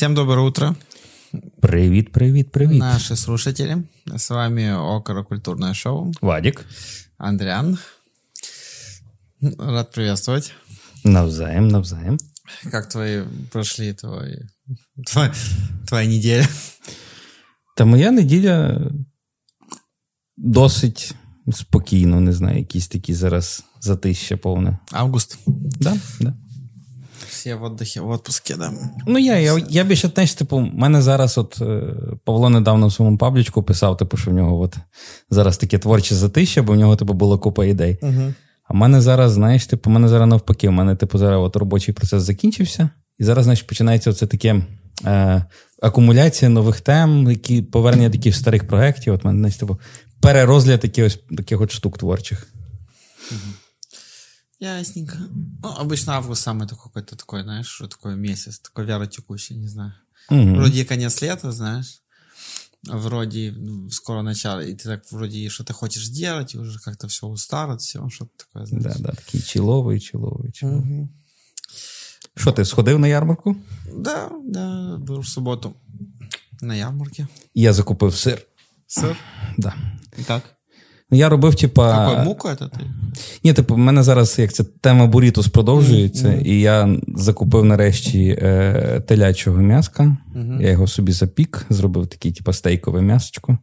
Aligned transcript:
Всем 0.00 0.14
доброе 0.14 0.46
утро, 0.46 0.74
Привіт, 1.60 2.12
привіт, 2.12 2.50
привіт. 2.50 2.78
наши 2.78 3.16
слушатели. 3.16 3.82
С 4.14 4.30
вами 4.30 4.74
Около 4.76 5.26
шоу. 5.74 6.12
Вадик. 6.22 6.66
Андриан. 7.18 7.78
Рад 9.58 9.92
приветствовать. 9.92 10.52
Навзаєм, 11.04 11.68
навзаєм. 11.68 12.18
Как 12.70 12.88
твои 12.88 13.24
прошли 13.50 13.92
твои, 13.94 14.38
твоя, 15.06 15.34
твоя 15.86 16.08
неделя? 16.08 16.46
Та 17.76 17.84
моя 17.84 18.10
неділя 18.10 18.80
досить 20.36 21.14
спокійно, 21.52 22.20
не 22.20 22.32
знаю, 22.32 22.58
якісь 22.58 22.88
такі 22.88 23.14
зараз 23.14 23.64
затища 23.80 24.36
повне. 24.36 24.78
Август. 24.92 25.38
Да, 25.80 25.96
да. 26.20 26.34
Все 27.41 27.55
в 27.55 27.63
отдыхе, 27.63 28.01
в 28.01 28.09
отпуске, 28.09 28.55
да. 28.55 28.71
Ну, 29.07 29.17
я, 29.17 29.39
я, 29.39 29.57
я 29.69 29.83
більше, 29.83 30.11
знаєш, 30.13 30.33
типу, 30.33 30.57
в 30.57 30.73
мене 30.73 31.01
зараз, 31.01 31.37
от 31.37 31.61
е, 31.61 31.81
Павло 32.25 32.49
недавно 32.49 32.87
в 32.87 32.93
своєму 32.93 33.17
паблічку 33.17 33.63
писав, 33.63 33.97
типу, 33.97 34.17
що 34.17 34.31
в 34.31 34.33
нього 34.33 34.59
от 34.59 34.75
зараз 35.29 35.57
таке 35.57 35.77
творче 35.77 36.15
затища, 36.15 36.63
бо 36.63 36.73
в 36.73 36.75
нього, 36.75 36.95
типу, 36.95 37.13
була 37.13 37.37
купа 37.37 37.65
ідей. 37.65 37.97
Угу. 38.01 38.33
А 38.63 38.73
в 38.73 38.75
мене 38.75 39.01
зараз, 39.01 39.31
знаєш, 39.31 39.65
типу, 39.65 39.89
в 39.89 39.93
мене 39.93 40.07
зараз 40.07 40.29
навпаки, 40.29 40.69
в 40.69 40.71
мене, 40.71 40.95
типу, 40.95 41.17
зараз 41.17 41.41
от 41.41 41.55
робочий 41.55 41.93
процес 41.93 42.23
закінчився, 42.23 42.89
і 43.19 43.23
зараз, 43.23 43.43
знаєш, 43.43 43.61
починається 43.63 44.09
оце 44.09 44.27
таке 44.27 44.61
е, 45.05 45.45
акумуляція 45.81 46.49
нових 46.49 46.81
тем, 46.81 47.31
які 47.31 47.61
повернення 47.61 48.09
таких 48.09 48.35
старих 48.35 48.67
проєктів. 48.67 49.13
От 49.13 49.25
мене, 49.25 49.37
знаєш, 49.37 49.55
типу, 49.55 49.79
перерозгляд 50.21 50.79
таких, 50.79 51.15
таких 51.15 51.61
от 51.61 51.71
штук 51.71 51.97
творчих. 51.97 52.47
Ясненько. 54.60 55.18
Ну, 55.62 55.68
обычно 55.68 56.14
август 56.14 56.42
самый 56.42 56.66
такой 56.66 56.84
какой-то 56.84 57.16
такой, 57.16 57.42
знаешь, 57.42 57.68
что 57.68 57.88
такой 57.88 58.16
месяц, 58.16 58.58
такой 58.58 58.86
вялотекущий, 58.86 59.56
не 59.56 59.68
знаю. 59.68 59.92
Мгм. 60.30 60.56
Вроде 60.56 60.80
и 60.80 60.84
конец 60.84 61.20
лета, 61.22 61.52
знаешь, 61.52 62.00
а 62.88 62.96
вроде 62.96 63.52
ну, 63.56 63.90
скоро 63.90 64.22
начало, 64.22 64.60
и 64.60 64.74
ты 64.74 64.84
так 64.84 65.12
вроде 65.12 65.38
и 65.38 65.48
что-то 65.48 65.72
хочешь 65.72 66.08
делать, 66.08 66.54
и 66.54 66.58
уже 66.58 66.78
как-то 66.78 67.06
все 67.08 67.26
устало, 67.26 67.76
все, 67.76 68.08
что-то 68.08 68.30
такое, 68.36 68.66
знаешь. 68.66 68.96
Да, 68.96 69.02
да, 69.02 69.12
такий 69.12 69.40
чіловий, 69.40 70.00
чіловий, 70.00 70.52
чіловий. 70.52 70.80
Мгм. 70.80 71.08
Що, 72.36 72.52
ти 72.52 72.64
сходив 72.64 72.98
на 72.98 73.08
ярмарку? 73.08 73.56
Да, 73.94 74.30
да, 74.44 74.96
был 74.96 75.20
в 75.20 75.28
субботу 75.28 75.74
на 76.60 76.74
ярмарке. 76.74 77.28
Я 77.54 77.72
закупив 77.72 78.16
сир. 78.16 78.46
Сыр? 78.86 79.16
Да. 79.58 79.74
И 80.18 80.24
как? 80.24 80.42
Ну, 81.10 81.18
Я 81.18 81.28
робив, 81.28 81.54
типа. 81.54 81.92
Какой 82.08 82.24
муку 82.24 82.48
это 82.48 82.68
ты? 82.68 82.80
Ні, 83.44 83.52
типу, 83.52 83.74
в 83.74 83.78
мене 83.78 84.02
зараз 84.02 84.38
як 84.38 84.52
ця 84.52 84.64
тема 84.64 85.06
бурітус 85.06 85.48
продовжується, 85.48 86.32
і 86.34 86.60
я 86.60 86.96
закупив 87.16 87.64
нарешті 87.64 88.38
е, 88.42 89.02
телячого 89.06 89.58
м'яска. 89.60 90.16
Я 90.60 90.70
його 90.70 90.86
собі 90.86 91.12
запік, 91.12 91.66
зробив 91.70 92.06
такий, 92.06 92.32
типу, 92.32 92.52
стейкове 92.52 93.02
м'ясочко. 93.02 93.58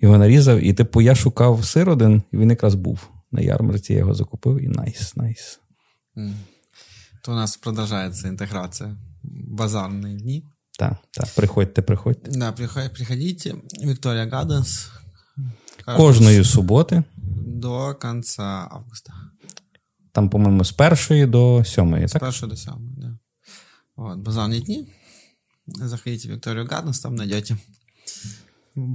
Його 0.00 0.18
нарізав, 0.18 0.58
і, 0.58 0.72
типу, 0.72 1.00
я 1.00 1.14
шукав 1.14 1.64
сир 1.64 1.90
один, 1.90 2.22
і 2.32 2.36
він 2.36 2.50
якраз 2.50 2.74
був 2.74 3.08
на 3.32 3.40
ярмарці. 3.40 3.92
Я 3.92 3.98
його 3.98 4.14
закупив, 4.14 4.60
і 4.64 4.68
найс, 4.68 5.16
найс. 5.16 5.60
М. 6.18 6.34
То 7.24 7.32
у 7.32 7.34
нас 7.34 7.56
продолжается 7.56 8.28
интеграция. 8.28 8.96
Базарные 9.58 10.16
дни. 10.20 10.42
Так, 10.78 10.96
так, 11.10 11.28
приходьте, 11.36 11.82
приходьте. 11.82 12.30
Да, 12.30 12.52
приход- 12.52 12.92
приходите. 12.94 13.54
Виктория 13.84 14.26
Гаденс. 14.26 14.90
Кожної 15.95 16.43
суботи, 16.43 17.03
До 17.45 17.95
конца 18.01 18.67
августа. 18.71 19.13
там, 20.11 20.29
по-моєму, 20.29 20.63
з 20.65 20.71
першої 20.71 21.25
до 21.25 21.63
сьомої, 21.65 22.03
С 22.03 22.11
так? 22.11 22.21
первого 22.21 22.47
до 22.47 22.55
самого, 22.55 22.91
да. 22.97 23.17
Вот, 23.95 24.19
базарные 24.19 24.61
дни. 24.65 24.85
Заходите 25.67 26.27
в 26.27 26.31
Викторию 26.31 26.67
Гаденс, 26.71 26.99
там 26.99 27.15
найдете 27.15 27.57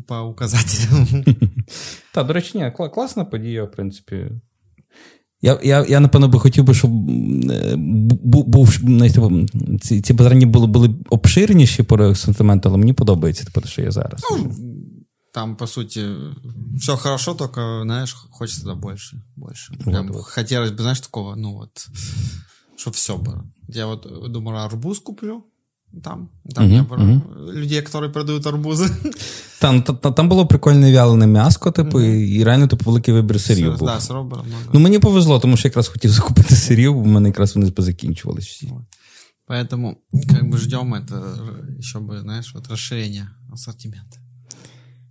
по 0.07 0.21
указателям. 0.21 1.25
Так, 2.15 2.27
до 2.27 2.33
речі, 2.33 2.59
ні, 2.59 2.65
кла- 2.65 2.91
класна 2.91 3.25
подія, 3.25 3.65
в 3.65 3.71
принципі. 3.71 4.31
Я, 5.43 5.61
я, 5.63 5.87
я 5.89 6.01
напевно, 6.01 6.29
би 6.29 6.39
хотів 6.39 6.65
би, 6.65 6.75
щоб 6.75 6.91
е, 7.51 7.75
бу- 7.77 8.45
був 8.45 8.71
знаєте, 8.71 9.15
типу, 9.15 9.47
ці, 9.81 10.01
ці 10.01 10.13
базарні 10.13 10.47
були, 10.47 10.67
були 10.67 10.91
обширніші 11.11 11.83
по 11.83 11.97
асортименту, 11.97 12.69
але 12.69 12.79
мені 12.79 12.93
подобається 12.93 13.45
типу, 13.45 13.61
те, 13.61 13.69
що 13.69 13.83
є 13.83 13.91
зараз. 13.91 14.21
Там, 15.34 15.56
по 15.56 15.68
сути, 15.68 16.08
все 16.80 16.96
хорошо, 16.98 17.34
только, 17.36 17.82
знаешь, 17.84 18.16
хочется 18.32 18.66
да 18.66 18.76
больше. 18.76 19.22
Больше. 19.36 19.74
Прям 19.86 20.08
Вот, 20.08 20.16
вот. 20.16 20.26
хотелось 20.26 20.72
бы, 20.72 20.82
знаешь, 20.82 21.00
такого, 21.02 21.36
ну 21.36 21.54
вот, 21.54 21.88
чтобы 22.78 22.96
все 22.96 23.18
было. 23.18 23.44
Я 23.68 23.86
вот 23.86 24.32
думаю, 24.32 24.58
арбуз 24.66 25.00
куплю 25.00 25.44
там. 26.04 26.30
Там 26.56 26.66
Мгм, 26.66 26.74
я 26.76 26.84
про- 26.84 26.98
мгм. 26.98 27.22
людей, 27.52 27.82
которые 27.82 28.10
продают 28.12 28.46
арбузы. 28.46 28.90
Там, 29.60 29.82
та- 29.84 29.94
та- 29.94 30.12
там 30.12 30.30
було 30.30 30.48
прикольне 30.48 30.94
вялене 30.94 31.28
м'яско, 31.28 31.72
типу, 31.72 32.02
і, 32.02 32.30
і 32.30 32.44
реально 32.44 32.68
типу, 32.68 32.86
великий 32.86 33.14
вибір 33.14 33.42
сирів 33.42 33.78
був. 33.78 33.88
Да, 33.88 33.98
сыров 34.00 34.28
было 34.30 34.44
много. 34.46 34.64
Ну, 34.74 34.80
мені 34.80 35.00
повезло, 35.00 35.40
тому 35.40 35.58
що 35.58 35.68
якраз 35.68 35.88
хотів 35.88 36.12
закупити 36.12 36.56
сирів, 36.56 36.94
бо 36.94 37.00
в 37.02 37.08
мене 37.08 37.30
якраз 37.30 37.56
вони 37.56 37.72
позакінчувалися 37.72 38.48
всі. 38.50 38.68
Вот. 38.68 38.84
Поэтому 39.48 39.96
как 40.30 40.44
бы 40.44 40.58
ждем 40.58 40.94
это 40.96 41.80
еще 41.80 42.00
бы, 42.00 42.22
знаешь, 42.22 42.54
вот 42.54 42.68
расширение 42.70 43.30
ассортимента. 43.54 44.18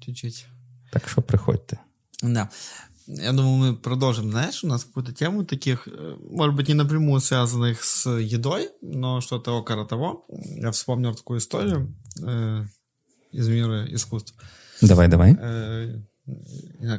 Чуть-чуть. 0.06 0.46
Так 0.92 1.10
що 1.10 1.22
приходьте. 1.22 1.78
Да. 2.24 2.50
Я 3.08 3.32
думаю, 3.34 3.58
мы 3.58 3.76
продолжим, 3.76 4.32
знаешь, 4.32 4.64
у 4.64 4.68
нас 4.68 4.84
какую-то 4.84 5.12
тему 5.12 5.44
таких, 5.44 5.88
э, 5.88 6.18
может 6.32 6.56
быть, 6.56 6.68
не 6.68 6.76
напрямую 6.76 7.20
связанных 7.22 7.84
с 7.84 8.10
едой, 8.10 8.70
но 8.82 9.22
что-то 9.22 9.58
около 9.58 9.86
того. 9.86 10.26
Я 10.62 10.72
вспомнил 10.72 11.16
такую 11.16 11.40
историю 11.40 11.94
э, 12.24 12.66
из 13.34 13.48
мира 13.48 13.86
искусств. 13.96 14.34
Давай, 14.82 15.08
давай. 15.08 15.36
Э, 15.40 16.00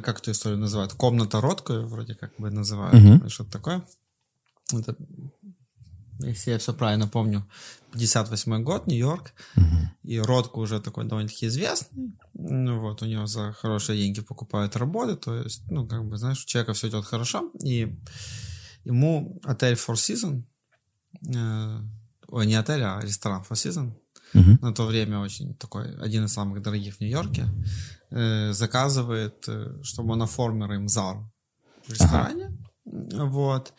как 0.03 0.19
эту 0.19 0.31
историю 0.31 0.59
называют? 0.59 0.93
Комната 0.93 1.41
Ротко, 1.41 1.81
вроде 1.81 2.15
как 2.15 2.31
бы 2.37 2.51
называют. 2.51 3.03
Мгм. 3.03 3.29
Что-то 3.29 3.51
такое. 3.51 3.81
Это, 4.73 4.95
если 6.27 6.51
я 6.51 6.57
все 6.57 6.73
правильно 6.73 7.07
помню, 7.07 7.45
58 7.91 8.63
год, 8.63 8.87
Нью-Йорк. 8.87 9.33
И 10.03 10.19
Ротко 10.19 10.59
уже 10.59 10.79
такой 10.81 11.05
довольно-таки 11.05 11.47
известный. 11.47 12.13
Ну, 12.33 12.79
вот, 12.79 13.01
у 13.01 13.05
него 13.05 13.27
за 13.27 13.51
хорошие 13.53 13.97
деньги 13.99 14.21
покупают 14.21 14.75
работы. 14.75 15.15
То 15.15 15.35
есть, 15.43 15.61
ну, 15.71 15.87
как 15.87 16.03
бы, 16.05 16.17
знаешь, 16.17 16.43
у 16.43 16.47
человека 16.47 16.73
все 16.73 16.87
идет 16.87 17.05
хорошо. 17.05 17.51
И 17.63 17.95
ему 18.85 19.39
отель 19.43 19.75
Four 19.75 19.95
Seasons, 19.95 20.43
э, 21.35 21.79
ой, 22.27 22.45
не 22.47 22.55
отель, 22.55 22.81
а 22.83 22.99
ресторан 23.01 23.43
Four 23.49 23.55
Seasons, 23.55 23.91
Мгм. 24.33 24.57
на 24.61 24.73
то 24.73 24.85
время 24.87 25.19
очень 25.19 25.53
такой, 25.53 25.95
один 26.05 26.25
из 26.25 26.33
самых 26.33 26.61
дорогих 26.63 26.95
в 26.95 26.99
Нью-Йорке, 27.01 27.45
э, 28.11 28.51
заказывает, 28.53 29.45
э, 29.47 29.83
чтобы 29.83 30.13
он 30.13 30.21
оформил 30.23 30.71
им 30.71 30.87
зал 30.89 31.31
в 31.87 31.91
ресторане. 31.91 32.57
Вот. 32.85 33.73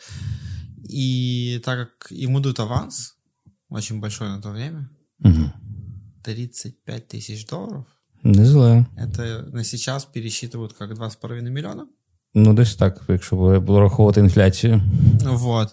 И 0.89 1.59
так 1.65 1.77
как 1.99 2.11
ему 2.11 2.39
дают 2.39 2.59
аванс, 2.59 3.15
очень 3.69 3.99
большой 3.99 4.27
на 4.29 4.41
то 4.41 4.49
время, 4.51 4.89
Мгм. 5.19 5.51
35 6.23 7.07
тысяч 7.07 7.45
долларов, 7.49 7.85
Не 8.23 8.45
зле. 8.45 8.85
это 8.97 9.49
на 9.53 9.63
сейчас 9.63 10.05
пересчитывают 10.05 10.73
как 10.73 10.91
2,5 10.93 11.49
миллиона. 11.49 11.87
Ну, 12.33 12.53
десь 12.53 12.75
так, 12.75 13.01
якщо 13.07 13.35
було 13.35 13.61
було 13.61 13.79
рахувати 13.79 14.19
інфляцію. 14.19 14.81
Вот. 15.23 15.69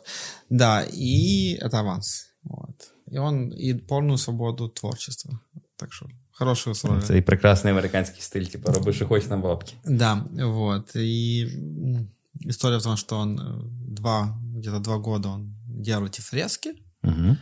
Да, 0.51 0.83
и 0.95 1.59
это 1.63 1.77
аванс. 1.77 2.27
Вот. 2.45 2.93
И 3.13 3.19
он 3.19 3.53
и 3.53 3.75
полную 3.75 4.19
свободу 4.19 4.69
творчества. 4.69 5.39
Так 5.77 5.93
что 5.93 6.07
хорошие 6.33 6.73
условия. 6.73 7.03
Це 7.03 7.19
і 7.19 7.23
прекрасний 7.23 7.73
американський 7.73 8.23
стиль, 8.23 8.45
типу, 8.45 8.73
роби, 8.73 8.93
що 8.93 9.07
хочеш 9.07 9.31
на 9.31 9.37
бабки. 9.37 9.73
Да, 9.85 10.25
вот. 10.33 10.97
И 10.97 11.47
м, 11.55 12.07
история 12.49 12.79
в 12.79 12.83
том, 12.83 12.97
что 12.97 13.19
он 13.19 13.41
э, 13.41 13.63
два, 13.89 14.39
где-то 14.62 14.80
два 14.80 14.98
года 14.98 15.30
он 15.30 15.56
делал 15.68 16.06
эти 16.06 16.22
фрески. 16.22 16.70
Угу. 17.04 17.38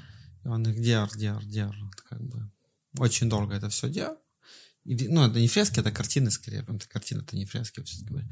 И 0.46 0.48
он 0.48 0.64
их 0.64 0.82
делал, 0.82 1.10
делал, 1.16 1.42
делал. 1.42 1.74
Как 2.10 2.22
бы 2.22 2.52
очень 2.98 3.30
долго 3.30 3.54
это 3.56 3.70
все 3.70 3.90
делал. 3.90 4.18
И, 4.86 5.08
ну, 5.08 5.26
это 5.28 5.40
не 5.40 5.48
фрески, 5.48 5.80
это 5.80 5.92
картины 5.92 6.32
скорее. 6.32 6.62
Это 6.68 6.88
картины, 6.88 7.22
это 7.22 7.36
не 7.36 7.46
фрески, 7.46 7.84
все 7.84 8.04
говоря. 8.06 8.28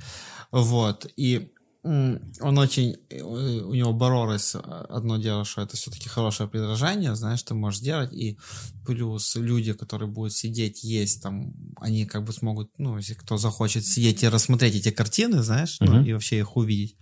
Вот. 0.51 1.05
И 1.17 1.51
он 1.83 2.57
очень... 2.57 2.95
э, 3.09 3.21
У 3.21 3.73
него 3.73 3.93
боролось 3.93 4.55
э, 4.55 4.59
одно 4.59 5.17
дело, 5.17 5.45
что 5.45 5.61
это 5.61 5.77
все-таки 5.77 6.09
хорошее 6.09 6.49
предложение, 6.49 7.15
знаешь, 7.15 7.43
ты 7.43 7.53
можешь 7.53 7.79
делать, 7.81 8.11
и 8.13 8.37
плюс 8.85 9.35
люди, 9.35 9.73
которые 9.73 10.09
будут 10.09 10.33
сидеть, 10.33 10.83
есть 10.83 11.21
там, 11.21 11.53
они 11.77 12.05
как 12.05 12.23
бы 12.25 12.33
смогут, 12.33 12.71
ну, 12.77 12.97
если 12.97 13.13
кто 13.13 13.37
захочет 13.37 13.85
сидеть 13.85 14.23
и 14.23 14.27
рассмотреть 14.29 14.75
эти 14.75 14.91
картины, 14.91 15.43
знаешь, 15.43 15.77
ну, 15.79 15.93
Мгм. 15.93 16.05
и 16.05 16.13
вообще 16.13 16.39
их 16.39 16.57
увидеть 16.57 16.97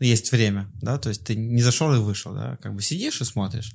Есть 0.00 0.32
время, 0.32 0.68
да, 0.82 0.98
то 0.98 1.08
есть 1.08 1.24
ты 1.24 1.36
не 1.36 1.62
зашел 1.62 1.94
и 1.94 1.98
вышел, 1.98 2.34
да, 2.34 2.58
как 2.62 2.74
бы 2.74 2.82
сидишь 2.82 3.20
и 3.20 3.24
смотришь. 3.24 3.72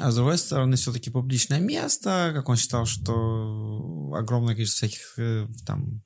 А 0.00 0.10
с 0.10 0.16
другой 0.16 0.38
стороны, 0.38 0.76
все-таки 0.76 1.10
публичное 1.10 1.60
место, 1.60 2.32
как 2.34 2.48
он 2.48 2.56
считал, 2.56 2.86
что 2.86 4.12
огромное 4.16 4.54
количество 4.54 4.88
всяких 4.88 5.14
э, 5.18 5.46
там 5.66 6.02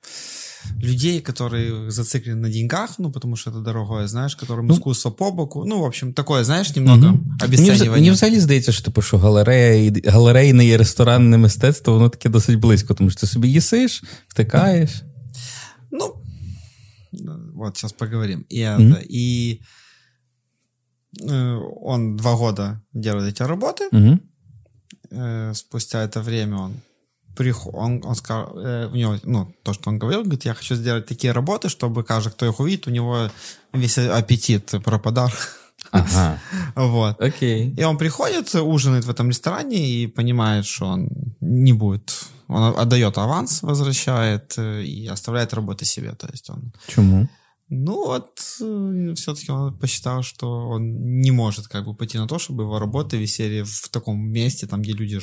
людей, 0.79 1.21
которые 1.21 1.91
зациклены 1.91 2.41
на 2.41 2.51
деньгах, 2.51 2.99
ну, 2.99 3.11
потому 3.11 3.37
что 3.37 3.51
это 3.51 3.61
дорогое, 3.61 4.07
знаешь, 4.07 4.37
которым 4.37 4.67
ну, 4.67 4.75
искусство 4.75 5.11
по 5.11 5.31
боку. 5.31 5.65
Ну, 5.65 5.81
в 5.81 5.85
общем, 5.85 6.13
такое, 6.13 6.45
знаєш, 6.45 6.77
немного 6.77 7.09
угу. 7.09 7.19
обесценивання. 7.45 7.91
Мені 7.91 8.11
взагалі 8.11 8.41
здається, 8.41 8.73
що 8.73 8.85
типу, 8.85 9.03
що 9.03 9.19
галерея, 9.19 9.93
галерейне 10.07 10.67
і 10.67 10.77
ресторанне 10.77 11.39
мистецтво, 11.39 11.95
воно 11.95 12.09
таке 12.09 12.29
досить 12.29 12.59
близько, 12.59 12.95
тому 12.95 13.11
що 13.11 13.21
ти 13.21 13.27
собі 13.27 13.49
їсиш, 13.49 14.03
втикаєш. 14.29 14.91
Вот 17.64 17.78
сейчас 17.78 17.94
поговорим. 17.94 18.46
И, 18.50 18.60
mm-hmm. 18.60 18.92
это, 18.92 19.02
и 19.08 19.62
э, 21.22 21.56
он 21.82 22.18
два 22.18 22.36
года 22.36 22.82
делает 22.94 23.34
эти 23.34 23.44
работы. 23.44 23.90
Mm-hmm. 23.92 24.20
Э, 25.12 25.54
спустя 25.54 26.04
это 26.04 26.22
время 26.22 26.58
он 26.58 26.82
приход, 27.36 27.74
он, 27.76 28.02
он 28.04 28.16
сказал, 28.16 28.58
э, 28.58 28.88
у 28.88 28.96
него, 28.96 29.18
ну, 29.24 29.56
то, 29.64 29.74
что 29.74 29.90
он 29.90 30.00
говорил, 30.00 30.22
говорит, 30.22 30.46
я 30.46 30.54
хочу 30.54 30.76
сделать 30.76 31.06
такие 31.06 31.34
работы, 31.34 31.70
чтобы 31.70 32.04
каждый, 32.04 32.32
кто 32.32 32.46
их 32.46 32.60
увидит, 32.60 32.88
у 32.88 32.92
него 32.92 33.30
весь 33.74 33.98
аппетит 33.98 34.72
пропадал. 34.84 35.32
Ага. 35.92 36.40
вот. 36.76 37.22
Окей. 37.22 37.74
И 37.76 37.84
он 37.84 37.98
приходит, 37.98 38.54
ужинает 38.56 39.06
в 39.06 39.10
этом 39.10 39.30
ресторане 39.30 39.88
и 39.88 40.08
понимает, 40.08 40.66
что 40.66 40.86
он 40.88 41.10
не 41.42 41.74
будет. 41.74 42.14
Он 42.48 42.78
отдает 42.78 43.18
аванс, 43.18 43.64
возвращает 43.64 44.54
э, 44.58 44.84
и 44.84 45.08
оставляет 45.08 45.54
работы 45.54 45.86
себе. 45.86 46.12
То 46.12 46.28
есть 46.32 46.50
он... 46.50 46.74
Почему? 46.86 47.30
Ну 47.71 48.07
вот, 48.07 48.41
э, 48.63 49.13
все-таки 49.15 49.53
он 49.53 49.75
посчитал, 49.75 50.23
что 50.23 50.69
он 50.69 51.21
не 51.21 51.31
может 51.31 51.67
как 51.67 51.85
бы 51.85 51.95
пойти 51.95 52.19
на 52.19 52.27
то, 52.27 52.39
чтобы 52.39 52.63
его 52.63 52.79
работы 52.79 53.19
висели 53.19 53.63
в 53.63 53.89
таком 53.89 54.19
месте, 54.19 54.67
там, 54.67 54.81
где 54.81 54.93
люди 54.93 55.21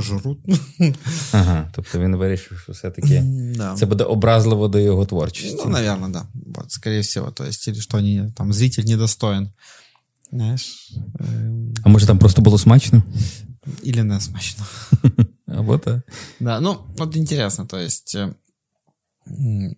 жрут. 0.00 0.38
Ага, 1.32 1.72
тобто 1.74 1.98
він 1.98 2.16
вирішив, 2.16 2.58
що 2.58 2.72
все-таки 2.72 3.22
да. 3.56 3.74
це 3.74 3.86
буде 3.86 4.04
образливо 4.04 4.68
до 4.68 4.78
його 4.78 5.06
творчості. 5.06 5.62
Ну, 5.64 5.70
наверное, 5.70 6.10
да. 6.10 6.26
Вот, 6.54 6.72
скорее 6.72 7.00
всего. 7.00 7.30
То 7.30 7.44
есть, 7.44 7.68
или 7.68 7.80
что 7.80 7.98
они, 7.98 8.32
там, 8.36 8.52
зритель 8.52 8.84
недостоин. 8.84 9.48
Знаєш? 10.32 10.92
А 11.82 11.88
може 11.88 12.06
там 12.06 12.18
просто 12.18 12.42
було 12.42 12.58
смачно? 12.58 13.02
Или 13.82 14.04
не 14.04 14.20
смачно. 14.20 14.64
Або 15.46 15.78
так. 15.78 16.00
Да, 16.40 16.60
ну, 16.60 16.76
вот 16.98 17.16
интересно, 17.16 17.66
то 17.66 17.78
есть, 17.78 18.14
э, 18.16 18.34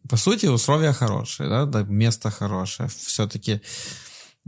по 0.09 0.17
сути, 0.17 0.45
условия 0.47 0.93
хорошие, 0.93 1.49
да, 1.49 1.65
да 1.65 1.83
место 1.83 2.29
хорошее. 2.29 2.89
Все-таки, 2.89 3.61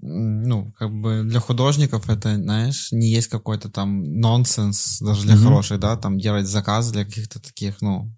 ну, 0.01 0.71
как 0.77 0.91
бы 0.91 1.23
для 1.23 1.39
художников 1.39 2.09
это, 2.09 2.35
знаешь, 2.35 2.91
не 2.91 3.09
есть 3.09 3.27
какой-то 3.27 3.69
там 3.69 4.19
нонсенс, 4.19 4.99
даже 5.01 5.23
для 5.23 5.35
mm-hmm. 5.35 5.43
хороших, 5.43 5.79
да, 5.79 5.97
там 5.97 6.17
делать 6.17 6.47
заказ 6.47 6.91
для 6.91 7.05
каких-то 7.05 7.39
таких, 7.39 7.81
ну, 7.81 8.11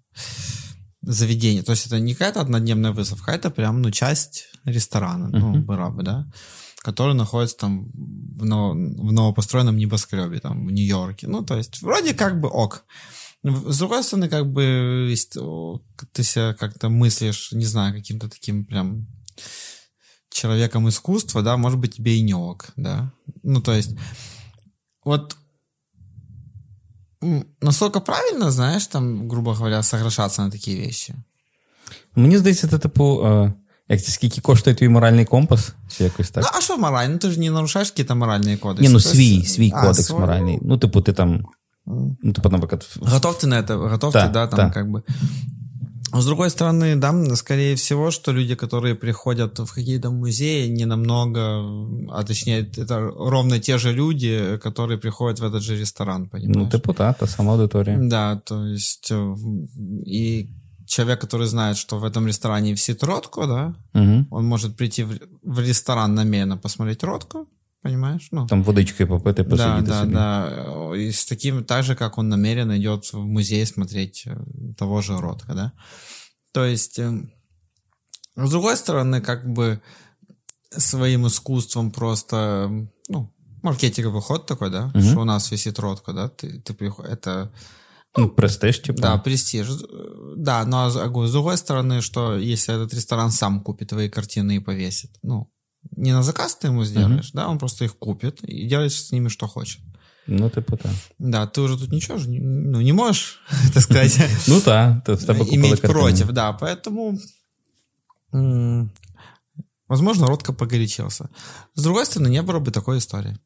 заведений. 1.02 1.62
То 1.62 1.72
есть 1.72 1.86
это 1.86 1.98
не 1.98 2.14
какая-то 2.14 2.40
однодневная 2.40 2.92
выставка, 2.92 3.32
это 3.32 3.50
прям, 3.50 3.82
ну, 3.82 3.90
часть 3.90 4.46
ресторана, 4.64 5.26
mm-hmm. 5.26 5.38
ну, 5.38 5.60
была 5.60 5.90
бы, 5.90 6.02
да 6.02 6.26
который 6.80 7.14
находится 7.14 7.56
там 7.56 7.90
в, 7.92 8.44
нов, 8.44 8.74
в 8.74 9.12
новопостроенном 9.12 9.76
небоскребе, 9.76 10.40
там, 10.40 10.66
в 10.66 10.70
Нью-Йорке. 10.70 11.26
Ну, 11.26 11.42
то 11.42 11.56
есть, 11.56 11.82
вроде 11.82 12.14
как 12.14 12.40
бы 12.40 12.48
ок. 12.48 12.84
С 13.43 13.77
другой 13.77 14.03
стороны, 14.03 14.29
как 14.29 14.45
бы 14.45 15.15
ты 16.11 16.23
себя 16.23 16.53
как-то 16.53 16.89
мыслишь, 16.89 17.51
не 17.51 17.65
знаю, 17.65 17.93
каким-то 17.93 18.29
таким 18.29 18.65
прям 18.65 19.07
человеком 20.29 20.87
искусства, 20.87 21.41
да, 21.41 21.57
может 21.57 21.79
быть, 21.79 21.95
тебе 21.95 22.17
и 22.17 22.21
не 22.21 22.33
ок, 22.33 22.69
да. 22.75 23.11
Ну, 23.43 23.61
то 23.61 23.73
есть, 23.73 23.91
вот 25.05 25.37
насколько 27.61 27.99
правильно, 27.99 28.51
знаешь, 28.51 28.87
там, 28.87 29.27
грубо 29.27 29.53
говоря, 29.53 29.83
соглашаться 29.83 30.41
на 30.41 30.51
такие 30.51 30.85
вещи? 30.85 31.15
Мені 32.15 32.37
здається, 32.37 32.67
це 32.67 32.79
типу. 32.79 33.53
Як 33.89 34.03
це 34.03 34.11
скільки 34.11 34.41
коштує 34.41 34.75
твій 34.75 34.89
моральний 34.89 35.25
компас? 35.25 35.73
Чи 35.97 36.03
якось 36.03 36.29
так? 36.29 36.43
Ну, 36.43 36.49
а 36.53 36.61
що 36.61 36.77
моральний? 36.77 37.13
Ну, 37.13 37.17
ти 37.17 37.31
ж 37.31 37.39
не 37.39 37.51
нарушаєш 37.51 37.93
якісь 37.97 38.15
моральні 38.15 38.57
кодекси. 38.57 38.87
Ні, 38.87 38.93
ну 38.93 38.99
свій, 38.99 39.45
свій 39.45 39.71
а, 39.75 39.81
кодекс 39.81 40.07
свой? 40.07 40.19
моральний. 40.19 40.59
Ну, 40.61 40.77
типу, 40.77 41.01
ти 41.01 41.13
там. 41.13 41.45
ну, 41.88 42.32
типу, 42.32 42.48
наприклад. 42.50 42.86
Готов 42.96 43.38
ты 43.38 43.46
на 43.46 43.58
это, 43.58 43.76
готов 43.76 44.12
да, 44.12 44.26
ты, 44.26 44.32
да, 44.32 44.46
там 44.46 44.58
да. 44.58 44.70
как 44.70 44.90
бы. 44.90 45.02
С 46.12 46.24
другой 46.24 46.50
стороны, 46.50 46.96
да, 46.96 47.36
скорее 47.36 47.74
всего, 47.74 48.10
что 48.10 48.32
люди, 48.32 48.54
которые 48.54 48.94
приходят 48.94 49.58
в 49.58 49.74
какие-то 49.74 50.10
музеи, 50.10 50.68
не 50.68 50.86
намного, 50.86 51.60
а 52.10 52.24
точнее, 52.24 52.70
это 52.76 53.00
ровно 53.00 53.58
те 53.58 53.78
же 53.78 53.92
люди, 53.92 54.58
которые 54.62 54.98
приходят 54.98 55.40
в 55.40 55.44
этот 55.44 55.62
же 55.62 55.76
ресторан, 55.76 56.28
понимаешь? 56.28 56.56
Ну, 56.56 56.70
типу, 56.70 56.94
да, 56.94 57.12
та 57.12 57.26
сама 57.26 57.52
аудитория. 57.52 57.98
Да, 58.00 58.40
то 58.44 58.66
есть, 58.66 59.12
и 60.06 60.48
человек, 60.86 61.20
который 61.20 61.46
знает, 61.46 61.76
что 61.76 61.98
в 61.98 62.04
этом 62.04 62.26
ресторане 62.26 62.72
висит 62.72 63.02
ротко, 63.02 63.46
да, 63.46 63.74
угу. 64.00 64.26
он 64.30 64.44
может 64.46 64.76
прийти 64.76 65.04
в, 65.04 65.18
в 65.42 65.60
ресторан 65.60 66.14
намеренно 66.14 66.56
посмотреть 66.56 67.04
ротку, 67.04 67.46
понимаешь? 67.82 68.28
Ну, 68.30 68.46
Там 68.46 68.62
водичкой 68.62 69.06
попить 69.06 69.38
и 69.38 69.42
посидеть. 69.42 69.84
Да, 69.84 70.04
да, 70.04 70.04
себе. 70.04 70.12
да. 70.14 70.96
И 70.96 71.10
с 71.10 71.24
таким, 71.26 71.64
так 71.64 71.84
же, 71.84 71.94
как 71.94 72.18
он 72.18 72.28
намеренно 72.28 72.76
идет 72.78 73.12
в 73.12 73.18
музей 73.18 73.64
смотреть 73.66 74.24
э, 74.26 74.36
того 74.76 75.00
же 75.00 75.16
ротка, 75.16 75.54
да. 75.54 75.72
То 76.52 76.64
есть, 76.64 76.98
э, 76.98 77.10
с 78.36 78.50
другой 78.50 78.76
стороны, 78.76 79.20
как 79.20 79.48
бы 79.48 79.80
своим 80.70 81.26
искусством 81.26 81.90
просто, 81.90 82.70
ну, 83.08 83.34
маркетинговый 83.62 84.22
ход 84.22 84.46
такой, 84.46 84.70
да, 84.70 84.90
угу. 84.94 85.00
что 85.00 85.20
у 85.20 85.24
нас 85.24 85.50
висит 85.50 85.78
ротка, 85.78 86.12
да, 86.12 86.28
ты, 86.28 86.60
ты 86.60 86.74
приходишь, 86.74 87.12
это 87.12 87.52
ну, 88.16 88.28
престиж, 88.28 88.82
типа. 88.82 89.00
Да, 89.00 89.18
престиж. 89.18 89.68
Да, 90.36 90.64
но 90.64 90.90
с 90.90 91.32
другой 91.32 91.56
стороны, 91.56 92.00
что 92.00 92.36
если 92.36 92.74
этот 92.74 92.92
ресторан 92.94 93.30
сам 93.30 93.60
купит 93.60 93.90
твои 93.90 94.08
картины 94.08 94.56
и 94.56 94.60
повесит, 94.60 95.10
ну, 95.22 95.50
не 95.98 96.12
на 96.12 96.22
заказ 96.22 96.56
ты 96.56 96.68
ему 96.68 96.84
сделаешь, 96.84 97.30
uh-huh. 97.30 97.36
да, 97.36 97.48
он 97.48 97.58
просто 97.58 97.84
их 97.84 97.96
купит 97.98 98.40
и 98.44 98.68
делает 98.68 98.92
с 98.92 99.12
ними 99.12 99.28
что 99.28 99.46
хочет. 99.46 99.80
Ну, 100.26 100.50
типу, 100.50 100.76
так. 100.76 100.92
Да, 101.18 101.46
ты 101.46 101.60
уже 101.60 101.78
тут 101.78 101.92
ничего 101.92 102.18
же, 102.18 102.28
ну, 102.28 102.80
не 102.80 102.92
можешь, 102.92 103.40
так 103.74 103.82
сказать, 103.82 104.18
ну, 104.46 104.60
да, 104.64 105.02
иметь 105.50 105.80
против, 105.80 106.32
да, 106.32 106.52
поэтому, 106.52 107.18
возможно, 109.88 110.26
Ротко 110.26 110.52
погорячился. 110.52 111.28
С 111.74 111.82
другой 111.82 112.04
стороны, 112.04 112.28
не 112.28 112.42
было 112.42 112.58
бы 112.58 112.70
такой 112.70 112.98
истории. 112.98 113.38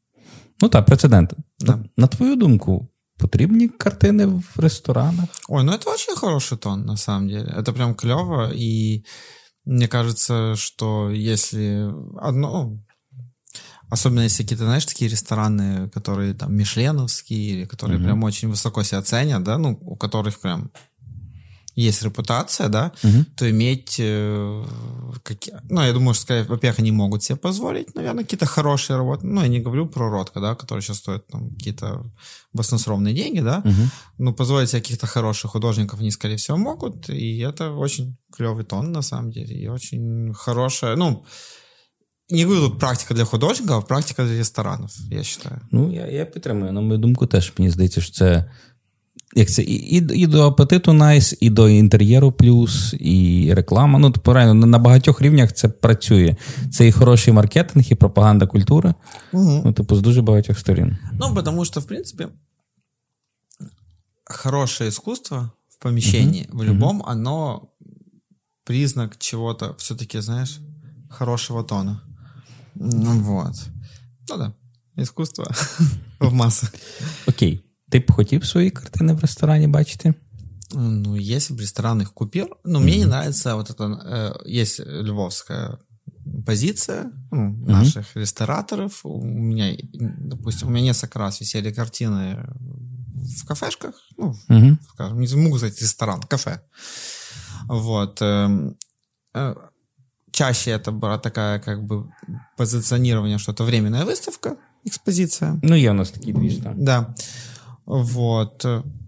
Ну 0.61 0.69
так, 0.69 0.85
прецедент. 0.85 1.33
Да. 1.59 1.75
На, 1.75 1.85
на 1.97 2.07
твою 2.07 2.35
думку, 2.35 2.87
потрібні 3.17 3.69
картини 3.69 4.25
в 4.25 4.59
ресторанах? 4.59 5.29
Ой, 5.49 5.63
ну 5.63 5.71
это 5.71 5.89
очень 5.89 6.15
хороший 6.15 6.57
тон, 6.57 6.85
на 6.85 6.97
самом 6.97 7.27
деле. 7.27 7.53
Это 7.57 7.73
прям 7.73 7.95
клево, 7.95 8.51
и 8.55 9.03
мне 9.65 9.87
кажется, 9.87 10.55
что 10.55 11.09
если 11.09 11.89
одно, 12.19 12.77
особенно 13.89 14.21
если 14.21 14.43
какие-то, 14.43 14.65
знаешь, 14.65 14.85
такие 14.85 15.09
рестораны, 15.09 15.89
которые 15.89 16.33
там 16.33 16.53
мишленовские, 16.55 17.39
или 17.39 17.65
которые 17.65 17.99
mm-hmm. 17.99 18.03
прям 18.03 18.23
очень 18.23 18.49
высоко 18.49 18.83
себя 18.83 19.01
ценят, 19.01 19.43
да, 19.43 19.57
ну, 19.57 19.77
у 19.81 19.95
которых 19.95 20.39
прям 20.39 20.71
есть 21.78 22.02
репутация, 22.02 22.68
да, 22.68 22.92
угу. 23.04 23.24
то 23.36 23.48
иметь, 23.50 23.96
э, 24.00 24.64
какие, 25.22 25.54
ну, 25.70 25.82
я 25.82 25.92
думаю, 25.92 26.14
что, 26.14 26.22
скорее, 26.22 26.42
во-первых, 26.42 26.80
они 26.80 26.90
могут 26.90 27.22
себе 27.22 27.36
позволить, 27.36 27.94
наверное, 27.94 28.24
какие-то 28.24 28.46
хорошие 28.46 28.96
работы. 28.96 29.26
Ну, 29.26 29.42
я 29.42 29.48
не 29.48 29.60
говорю 29.60 29.86
про 29.86 30.10
Ротко, 30.10 30.40
да, 30.40 30.54
который 30.54 30.80
сейчас 30.80 30.96
стоит 30.96 31.26
там 31.28 31.50
какие-то 31.50 32.04
баснословные 32.52 33.14
деньги, 33.14 33.40
да, 33.40 33.62
угу. 33.64 33.90
но 34.18 34.32
позволить 34.32 34.70
себе 34.70 34.82
каких-то 34.82 35.06
хороших 35.06 35.52
художников 35.52 36.00
они, 36.00 36.10
скорее 36.10 36.36
всего, 36.36 36.58
могут, 36.58 37.08
и 37.10 37.38
это 37.38 37.70
очень 37.70 38.16
клевый 38.32 38.64
тон, 38.64 38.90
на 38.92 39.02
самом 39.02 39.30
деле, 39.30 39.54
и 39.54 39.68
очень 39.68 40.34
хорошая, 40.34 40.96
ну, 40.96 41.24
не 42.30 42.44
говорю 42.44 42.68
тут 42.68 42.78
практика 42.78 43.14
для 43.14 43.24
художників, 43.24 43.72
а 43.72 43.80
практика 43.80 44.24
для 44.24 44.38
ресторанів, 44.38 44.90
я 45.10 45.18
вважаю. 45.18 45.60
Ну, 45.70 45.92
я 45.92 46.06
я 46.06 46.24
підтримую. 46.24 46.72
На 46.72 46.80
мою 46.80 46.98
думку, 46.98 47.26
теж 47.26 47.52
мені 47.58 47.70
здається, 47.70 48.00
що 48.00 48.12
це 48.12 48.44
як 49.35 49.49
це 49.49 49.63
і, 49.63 49.95
і 49.95 50.27
до 50.27 50.43
апетиту 50.43 50.93
найс, 50.93 51.37
і 51.39 51.49
до 51.49 51.69
інтер'єру 51.69 52.31
плюс, 52.31 52.95
і 52.99 53.49
реклама. 53.53 53.99
Ну, 53.99 54.11
типу, 54.11 54.33
реально, 54.33 54.65
на 54.65 54.79
багатьох 54.79 55.21
рівнях 55.21 55.53
це 55.53 55.67
працює. 55.67 56.35
Це 56.71 56.87
і 56.87 56.91
хороший 56.91 57.33
маркетинг, 57.33 57.85
і 57.89 57.95
пропаганда 57.95 58.47
культури. 58.47 58.93
Угу. 59.33 59.61
Ну, 59.65 59.73
типу, 59.73 59.95
з 59.95 60.01
дуже 60.01 60.21
багатьох 60.21 60.59
сторін. 60.59 60.97
Ну, 61.19 61.43
тому 61.43 61.65
що, 61.65 61.79
в 61.79 61.85
принципі, 61.85 62.27
хорошее 64.25 64.89
искусство 64.89 65.51
в 65.69 65.83
помещении, 65.83 66.45
угу. 66.49 66.59
в 66.59 66.63
любом, 66.63 66.95
угу. 66.99 67.05
оно 67.11 67.61
признак 68.63 69.17
чего-то 69.17 69.75
все-таки, 69.77 70.21
знаешь, 70.21 70.59
хорошего 71.09 71.63
тона. 71.63 72.01
Ну, 72.75 73.19
вот. 73.19 73.53
Ну 74.29 74.37
да, 74.37 74.53
искусство 74.97 75.45
в 76.19 76.33
массах. 76.33 76.73
Окей. 77.27 77.72
Ти 77.92 77.98
б 77.98 78.12
хотів 78.12 78.44
свої 78.44 78.70
картини 78.70 79.12
в 79.12 79.20
ресторані 79.20 79.66
бачити? 79.66 80.14
Ну, 80.74 81.16
если 81.16 81.56
бы 81.56 81.60
ресторан 81.60 82.02
их 82.02 82.12
купил, 82.12 82.48
ну, 82.64 82.78
mm-hmm. 82.78 82.82
мне 82.82 82.96
не 82.98 83.06
нравится 83.06 83.54
вот 83.54 83.70
это, 83.70 83.84
э, 83.84 84.60
есть 84.60 84.80
львовская 84.80 85.78
позиция 86.46 87.10
ну, 87.30 87.50
угу. 87.50 87.70
наших 87.70 88.16
рестораторов. 88.16 89.00
У 89.04 89.22
меня, 89.22 89.76
допустим, 89.92 90.68
у 90.68 90.70
меня 90.70 90.84
несколько 90.84 91.18
раз 91.18 91.40
висели 91.40 91.72
картины 91.72 92.44
в 93.40 93.46
кафешках, 93.46 93.94
ну, 94.16 94.34
угу. 94.48 94.78
скажем, 94.92 95.20
не 95.20 95.36
могу 95.36 95.58
сказать 95.58 95.80
ресторан, 95.80 96.22
кафе. 96.22 96.60
Вот. 97.68 98.22
Эм, 98.22 98.76
э, 99.34 99.54
чаще 100.30 100.70
это 100.70 100.92
была 100.92 101.18
такая 101.18 101.58
как 101.58 101.84
бы 101.84 102.10
позиционирование, 102.56 103.38
что 103.38 103.52
это 103.52 103.64
временная 103.64 104.04
выставка, 104.04 104.56
экспозиция. 104.84 105.58
Ну, 105.62 105.74
я 105.74 105.90
у 105.90 105.94
нас 105.94 106.10
такие 106.10 106.34
движ, 106.34 106.56
да. 106.56 106.74
Да. 106.76 107.14
Вот. 107.85 108.65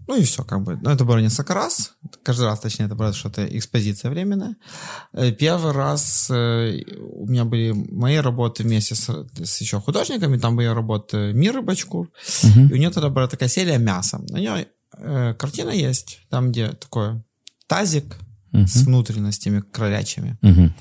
Ну 0.08 0.16
и 0.16 0.22
все, 0.22 0.44
как 0.44 0.62
бы. 0.62 0.78
Ну, 0.80 0.90
это 0.90 1.04
было 1.04 1.18
несколько 1.18 1.54
раз. 1.54 1.94
Каждый 2.22 2.44
раз, 2.44 2.60
точнее, 2.60 2.86
это 2.86 2.94
было 2.94 3.12
что-то 3.12 3.44
экспозиция 3.44 4.10
временная. 4.10 4.56
Э, 5.12 5.32
первый 5.32 5.72
раз 5.72 6.30
э, 6.30 6.80
у 7.12 7.26
меня 7.26 7.44
были 7.44 7.72
мои 7.72 8.16
работы 8.16 8.62
вместе 8.62 8.94
с, 8.94 9.26
с 9.44 9.60
еще 9.60 9.80
художниками. 9.80 10.38
Там 10.38 10.54
были 10.54 10.68
работы 10.68 11.32
Миры 11.32 11.60
Бачкур. 11.60 12.08
Угу. 12.44 12.60
И 12.60 12.72
у 12.72 12.76
нее 12.76 12.90
тогда 12.90 13.08
была 13.08 13.26
такая 13.26 13.48
серия 13.48 13.78
мяса. 13.78 14.18
На 14.28 14.36
нее 14.36 14.68
э, 14.96 15.34
картина 15.34 15.70
есть, 15.70 16.20
там, 16.30 16.52
где 16.52 16.68
такой 16.68 17.20
тазик 17.66 18.16
угу. 18.52 18.66
с 18.66 18.76
внутренностями 18.76 19.60
кролячими. 19.60 20.38
Угу. 20.42 20.72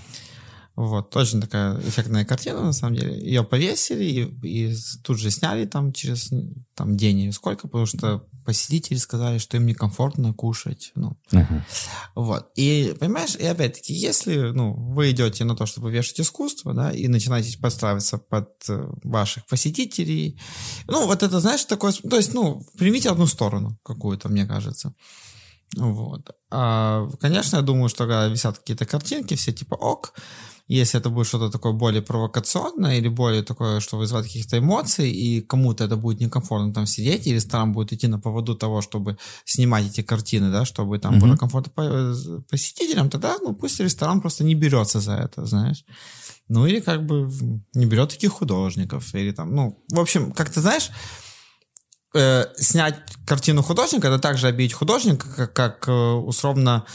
Вот, 0.75 1.15
очень 1.15 1.39
такая 1.39 1.79
эффектная 1.79 2.25
картина, 2.25 2.61
на 2.61 2.73
самом 2.73 2.95
деле. 2.95 3.17
Ее 3.17 3.45
повесили 3.45 4.03
и, 4.03 4.67
и 4.69 4.75
тут 5.03 5.17
же 5.17 5.31
сняли 5.31 5.65
там 5.65 5.93
через 5.93 6.31
там, 6.73 6.97
день 6.97 7.19
или 7.19 7.31
сколько, 7.31 7.67
потому 7.69 7.85
что 7.85 8.27
посетители 8.43 8.97
сказали, 8.97 9.37
что 9.37 9.55
им 9.55 9.65
некомфортно 9.65 10.33
кушать. 10.33 10.91
Ну. 10.95 11.17
Uh-huh. 11.31 11.61
Вот. 12.15 12.51
И, 12.55 12.93
понимаешь, 12.99 13.35
и 13.35 13.45
опять-таки, 13.45 13.93
если 13.93 14.51
ну, 14.51 14.73
вы 14.73 15.11
идете 15.11 15.45
на 15.45 15.55
то, 15.55 15.65
чтобы 15.65 15.91
вешать 15.91 16.19
искусство, 16.19 16.73
да, 16.73 16.91
и 16.91 17.07
начинаете 17.07 17.57
подстраиваться 17.57 18.17
под 18.17 18.49
э, 18.67 18.91
ваших 19.03 19.45
посетителей, 19.45 20.37
ну, 20.87 21.05
вот 21.05 21.23
это, 21.23 21.39
знаешь, 21.39 21.63
такое... 21.63 21.93
То 21.93 22.17
есть, 22.17 22.33
ну, 22.33 22.65
примите 22.77 23.09
одну 23.09 23.27
сторону 23.27 23.77
какую-то, 23.83 24.27
мне 24.27 24.45
кажется. 24.45 24.93
Вот. 25.77 26.29
А, 26.51 27.09
конечно, 27.19 27.57
я 27.57 27.61
думаю, 27.61 27.89
что 27.89 28.05
когда 28.05 28.27
висят 28.27 28.57
какие-то 28.57 28.85
картинки, 28.85 29.35
все 29.35 29.51
типа 29.51 29.75
ок, 29.75 30.13
если 30.67 30.99
это 30.99 31.09
будет 31.09 31.27
что-то 31.27 31.51
такое 31.51 31.73
более 31.73 32.01
провокационное 32.01 32.97
или 32.97 33.07
более 33.07 33.43
такое, 33.43 33.79
что 33.79 33.97
вызывает 33.97 34.25
каких-то 34.25 34.57
эмоций, 34.57 35.11
и 35.11 35.41
кому-то 35.41 35.83
это 35.83 35.95
будет 35.95 36.21
некомфортно 36.21 36.73
там 36.73 36.87
сидеть, 36.87 37.27
и 37.27 37.33
ресторан 37.33 37.71
будет 37.71 37.93
идти 37.93 38.07
на 38.07 38.19
поводу 38.19 38.55
того, 38.55 38.81
чтобы 38.81 39.17
снимать 39.45 39.85
эти 39.85 40.01
картины, 40.01 40.51
да, 40.51 40.65
чтобы 40.65 40.97
там 40.97 41.15
mm-hmm. 41.15 41.19
было 41.19 41.35
комфортно 41.37 41.71
э, 41.77 42.41
посетителям, 42.49 43.09
тогда, 43.09 43.37
ну, 43.41 43.53
пусть 43.53 43.79
ресторан 43.79 44.21
просто 44.21 44.43
не 44.43 44.55
берется 44.55 44.99
за 44.99 45.13
это, 45.13 45.45
знаешь. 45.45 45.85
Ну, 46.47 46.65
или 46.65 46.79
как 46.79 47.05
бы 47.05 47.29
не 47.73 47.85
берет 47.85 48.09
таких 48.09 48.31
художников, 48.31 49.13
или 49.13 49.31
там, 49.31 49.55
ну, 49.55 49.83
в 49.89 49.99
общем, 49.99 50.31
как 50.31 50.49
ты 50.49 50.61
знаешь, 50.61 50.89
э, 52.15 52.45
снять 52.57 52.95
картину 53.27 53.61
художника, 53.61 54.07
это 54.07 54.19
также 54.19 54.47
обидеть 54.47 54.73
художника, 54.73 55.27
как, 55.35 55.53
как 55.53 55.87
э, 55.87 55.91
условно 55.91 56.85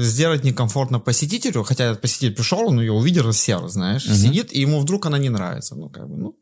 сделать 0.00 0.44
некомфортно 0.44 1.00
посетителю, 1.00 1.64
хотя 1.64 1.84
этот 1.84 2.00
посетитель 2.00 2.34
пришел, 2.34 2.68
он 2.68 2.80
ее 2.80 2.92
увидел, 2.92 3.32
сел, 3.32 3.68
знаешь, 3.68 4.06
угу. 4.06 4.14
сидит, 4.14 4.52
и 4.52 4.60
ему 4.60 4.80
вдруг 4.80 5.06
она 5.06 5.18
не 5.18 5.28
нравится. 5.28 5.74
Ну, 5.74 5.88
как 5.88 6.08
бы, 6.08 6.16
ну. 6.16 6.34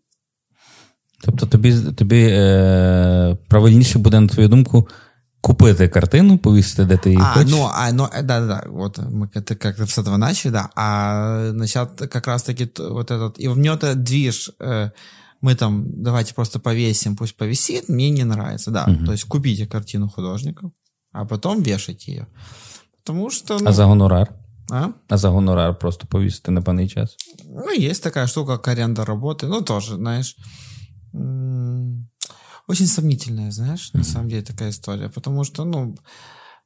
Тобто 1.20 1.46
тобі 1.46 1.75
тобі 1.96 2.22
е, 2.30 3.36
правильніше 3.48 3.98
буде, 3.98 4.20
на 4.20 4.28
твою 4.28 4.48
думку, 4.48 4.88
купити 5.46 5.88
картину, 5.88 6.38
повісити, 6.38 6.84
де 6.84 6.96
ти 6.96 7.10
її 7.10 7.22
а, 7.22 7.34
хочеш? 7.34 7.50
Ну, 7.50 7.70
а, 7.75 7.92
ну, 7.92 8.08
да, 8.14 8.22
да, 8.22 8.46
да, 8.46 8.64
вот 8.68 8.98
мы 8.98 9.28
как-то, 9.28 9.54
как-то 9.54 9.86
с 9.86 9.98
этого 9.98 10.16
начали, 10.16 10.52
да, 10.52 10.70
а 10.75 11.52
начат 11.52 11.98
как 11.98 12.26
раз-таки 12.26 12.68
вот 12.78 13.10
этот, 13.10 13.38
и 13.38 13.48
в 13.48 13.58
нее-то 13.58 13.94
движ, 13.94 14.50
э, 14.60 14.90
мы 15.40 15.54
там, 15.54 15.84
давайте 16.02 16.34
просто 16.34 16.58
повесим, 16.58 17.16
пусть 17.16 17.36
повисит, 17.36 17.88
мне 17.88 18.10
не 18.10 18.25
нравится, 18.25 18.70
да, 18.70 18.84
угу. 18.88 19.06
то 19.06 19.12
есть 19.12 19.25
купите 19.25 19.66
картину 19.66 20.08
художников, 20.08 20.72
а 21.12 21.25
потом 21.25 21.62
вешайте 21.62 22.12
ее. 22.12 22.26
Потому 23.03 23.29
что... 23.29 23.60
Ну, 23.60 23.70
а 23.70 23.74
за 23.74 23.86
гонорар? 23.86 24.27
А? 24.70 24.89
а 25.10 25.17
за 25.17 25.29
гонорар 25.29 25.79
просто 25.79 26.08
повісити 26.08 26.51
на 26.51 26.62
певний 26.62 26.89
час? 26.89 27.17
Ну, 27.46 27.72
есть 27.74 28.03
такая 28.03 28.27
штука, 28.27 28.58
как 28.58 28.67
аренда 28.67 29.05
работы. 29.05 29.48
Ну, 29.48 29.62
тоже, 29.62 29.96
знаешь, 29.96 30.36
очень 32.67 32.88
сомнительная, 32.88 33.51
знаешь, 33.51 33.91
mm-hmm. 33.93 33.98
на 33.98 34.03
самом 34.03 34.29
деле 34.29 34.41
такая 34.41 34.70
история. 34.70 35.10
Потому 35.10 35.43
что, 35.43 35.65
ну, 35.65 35.96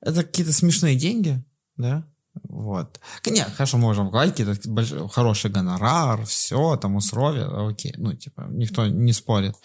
это 0.01 0.24
какие-то 0.24 0.54
смешные 0.54 0.96
деньги, 0.96 1.44
да, 1.77 2.04
вот. 2.44 3.00
Нет, 3.25 3.50
хорошо, 3.56 3.77
можем 3.77 4.10
говорить, 4.10 4.36
какие-то 4.36 5.08
хороший 5.08 5.51
гонорар, 5.51 6.25
все, 6.25 6.75
там 6.75 6.96
условия, 6.96 7.46
окей, 7.46 7.94
ну, 7.98 8.13
типа, 8.13 8.48
никто 8.50 8.88
не 8.88 9.13
спорит. 9.13 9.56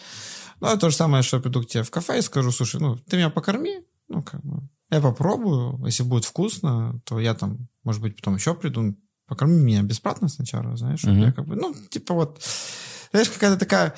Ну, 0.61 0.69
это 0.69 0.79
то 0.79 0.91
же 0.91 0.97
самое, 0.97 1.23
что 1.23 1.37
я 1.37 1.43
приду 1.43 1.63
к 1.63 1.67
тебе 1.67 1.83
в 1.83 1.91
кафе 1.91 2.19
и 2.19 2.23
скажу, 2.23 2.53
слушай, 2.53 2.81
ну, 2.81 2.97
ты 2.97 3.17
меня 3.17 3.31
покорми, 3.31 3.81
ну, 4.09 4.23
как 4.23 4.41
бы, 4.43 4.63
я 4.91 5.01
попробую, 5.01 5.85
если 5.87 6.03
будет 6.03 6.25
вкусно, 6.25 7.01
то 7.05 7.21
я 7.21 7.35
там, 7.35 7.69
может 7.85 8.03
быть, 8.03 8.17
потом 8.17 8.37
еще 8.37 8.55
приду, 8.55 8.95
покорми 9.27 9.61
меня 9.61 9.83
бесплатно 9.83 10.29
сначала, 10.29 10.77
знаешь, 10.77 11.05
mm-hmm. 11.05 11.27
я 11.27 11.33
как 11.33 11.47
бы, 11.47 11.57
ну, 11.57 11.75
типа 11.91 12.15
вот, 12.15 12.43
знаешь, 13.13 13.31
какая-то 13.31 13.59
такая 13.59 13.95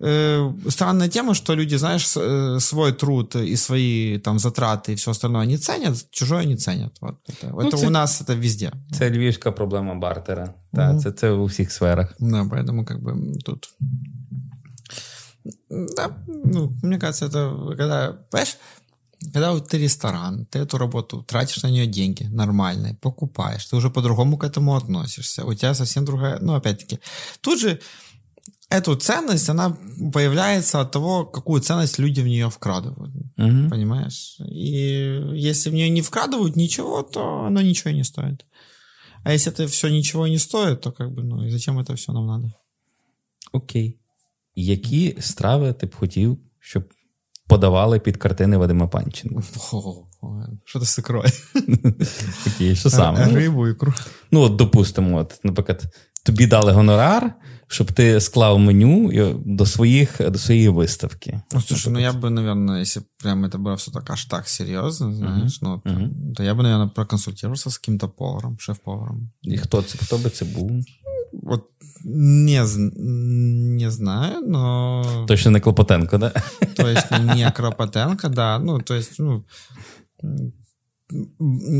э, 0.00 0.52
странная 0.68 1.08
тема, 1.08 1.34
что 1.34 1.54
люди, 1.54 1.76
знаешь, 1.76 2.06
с, 2.06 2.20
э, 2.20 2.60
свой 2.60 2.92
труд 2.92 3.36
и 3.36 3.56
свои 3.56 4.18
там 4.18 4.38
затраты 4.38 4.92
и 4.92 4.96
все 4.96 5.10
остальное 5.10 5.46
не 5.46 5.56
ценят, 5.56 6.10
чужое 6.10 6.44
не 6.44 6.56
ценят. 6.56 6.96
Вот 7.00 7.16
это, 7.28 7.50
ну, 7.50 7.60
это 7.60 7.76
це, 7.76 7.86
у 7.86 7.90
нас 7.90 8.22
это 8.22 8.40
везде. 8.40 8.72
Это 8.92 9.10
львівська 9.10 9.52
проблема 9.52 9.94
бартера. 9.94 10.54
Да, 10.72 10.98
це, 10.98 11.12
це 11.12 11.30
у 11.30 11.44
всіх 11.44 11.72
сферах. 11.72 12.14
Да, 12.20 12.44
поэтому 12.44 12.84
как 12.84 13.02
бы 13.02 13.38
тут... 13.44 13.68
Да, 15.70 16.16
ну, 16.26 16.72
мне 16.82 16.98
кажется, 16.98 17.26
это 17.26 17.76
когда, 17.76 18.16
понимаешь, 18.30 18.56
когда 19.32 19.52
вот 19.52 19.68
ты 19.68 19.78
ресторан, 19.78 20.46
ты 20.46 20.58
эту 20.58 20.78
работу 20.78 21.22
тратишь 21.22 21.62
на 21.62 21.70
нее 21.70 21.86
деньги 21.86 22.24
нормальные, 22.24 22.94
покупаешь, 22.94 23.66
ты 23.66 23.76
уже 23.76 23.90
по-другому 23.90 24.36
к 24.36 24.44
этому 24.44 24.76
относишься, 24.76 25.44
у 25.44 25.54
тебя 25.54 25.74
совсем 25.74 26.04
другая, 26.04 26.38
ну, 26.40 26.54
опять-таки, 26.54 26.98
тут 27.40 27.60
же 27.60 27.80
эту 28.68 28.96
ценность, 28.96 29.48
она 29.48 29.76
появляется 30.12 30.80
от 30.80 30.90
того, 30.90 31.24
какую 31.24 31.60
ценность 31.60 31.98
люди 31.98 32.20
в 32.20 32.26
нее 32.26 32.48
вкладывают, 32.48 33.14
угу. 33.36 33.70
понимаешь? 33.70 34.36
И 34.40 35.20
если 35.34 35.70
в 35.70 35.74
нее 35.74 35.90
не 35.90 36.02
вкладывают 36.02 36.56
ничего, 36.56 37.02
то 37.02 37.44
оно 37.46 37.62
ничего 37.62 37.90
не 37.90 38.04
стоит. 38.04 38.44
А 39.24 39.32
если 39.32 39.52
это 39.52 39.66
все 39.66 39.88
ничего 39.88 40.28
не 40.28 40.38
стоит, 40.38 40.80
то 40.80 40.92
как 40.92 41.12
бы, 41.12 41.22
ну, 41.22 41.44
и 41.44 41.50
зачем 41.50 41.78
это 41.78 41.94
все 41.94 42.12
нам 42.12 42.26
надо? 42.26 42.52
Окей. 43.52 43.98
Які 44.56 45.16
страви 45.20 45.72
ти 45.72 45.86
б 45.86 45.94
хотів, 45.94 46.38
щоб 46.60 46.93
подавали 47.47 47.99
під 47.99 48.17
картини 48.17 48.57
Вадима 48.57 48.87
Панченка. 48.87 49.41
Що 50.65 50.79
це 50.79 50.85
з 50.85 50.97
ікрою? 50.99 51.29
Окей, 52.47 52.75
що 52.75 52.89
саме? 52.89 53.25
Рибу, 53.25 53.67
ікру. 53.67 53.93
Ну, 54.31 54.41
от, 54.41 54.55
допустимо, 54.55 55.17
от, 55.17 55.39
наприклад, 55.43 55.83
тобі 56.23 56.47
дали 56.47 56.71
гонорар, 56.71 57.33
щоб 57.67 57.91
ти 57.91 58.21
склав 58.21 58.59
меню 58.59 59.11
до 59.45 59.65
своїх 59.65 60.31
до 60.31 60.39
своєї 60.39 60.69
виставки. 60.69 61.41
Ну, 61.53 61.61
слушай, 61.61 61.93
ну 61.93 61.99
я 61.99 62.11
бы, 62.11 62.29
наверное, 62.29 62.81
если 62.81 63.03
прям 63.23 63.45
это 63.45 63.57
было 63.57 63.75
все 63.75 63.91
так 63.91 64.09
аж 64.09 64.25
так 64.25 64.47
серьезно, 64.47 65.13
знаешь, 65.13 65.61
uh-huh. 65.61 65.81
ну, 65.85 65.91
uh-huh. 65.93 66.33
то 66.35 66.43
я 66.43 66.53
бы, 66.53 66.63
наверное, 66.63 66.87
проконсультировался 66.87 67.69
с 67.69 67.77
каким-то 67.77 68.09
поваром, 68.09 68.57
шеф-поваром. 68.59 69.29
І 69.41 69.57
хто 69.57 69.81
це, 69.81 69.97
хто 69.97 70.17
би 70.17 70.29
це 70.29 70.45
був? 70.45 70.71
Вот 71.42 71.70
не, 72.04 72.62
не 73.78 73.90
знаю, 73.90 74.40
но... 74.46 75.24
Точно 75.28 75.50
не 75.50 75.60
Клопотенко, 75.60 76.18
да? 76.18 76.32
Точно 76.76 77.34
не 77.34 77.50
Клопотенко, 77.56 78.28
да. 78.28 78.58
Ну, 78.58 78.80
то 78.80 78.94
есть, 78.94 79.18
ну, 79.18 79.44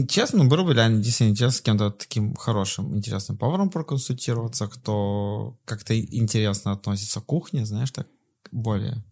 честно, 0.09 0.45
ну, 0.45 0.51
было 0.51 0.65
бы 0.65 0.75
реально 0.75 1.03
действительно 1.03 1.33
интересно 1.33 1.59
с 1.59 1.61
кем-то 1.61 1.91
таким 1.91 2.35
хорошим, 2.35 2.97
интересным 2.97 3.37
поваром 3.37 3.71
проконсультироваться, 3.71 4.67
кто 4.67 5.57
как-то 5.65 5.99
интересно 5.99 6.73
относится 6.73 7.21
к 7.21 7.27
кухне, 7.27 7.67
знаешь, 7.67 7.91
так 7.91 8.07
более. 8.53 9.03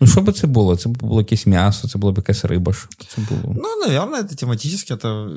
Ну, 0.00 0.06
що 0.06 0.20
би 0.20 0.32
це 0.32 0.46
було? 0.46 0.76
Це 0.76 0.88
було 0.88 1.20
якесь 1.20 1.46
м'ясо, 1.46 1.88
це 1.88 1.98
було 1.98 2.12
б 2.12 2.16
якась 2.16 2.44
риба. 2.44 2.72
Що 2.72 2.88
це 3.08 3.22
було? 3.30 3.54
Ну, 3.56 3.86
наверное, 3.86 4.22
это 4.22 4.36
тематически, 4.36 4.94
это 4.94 5.30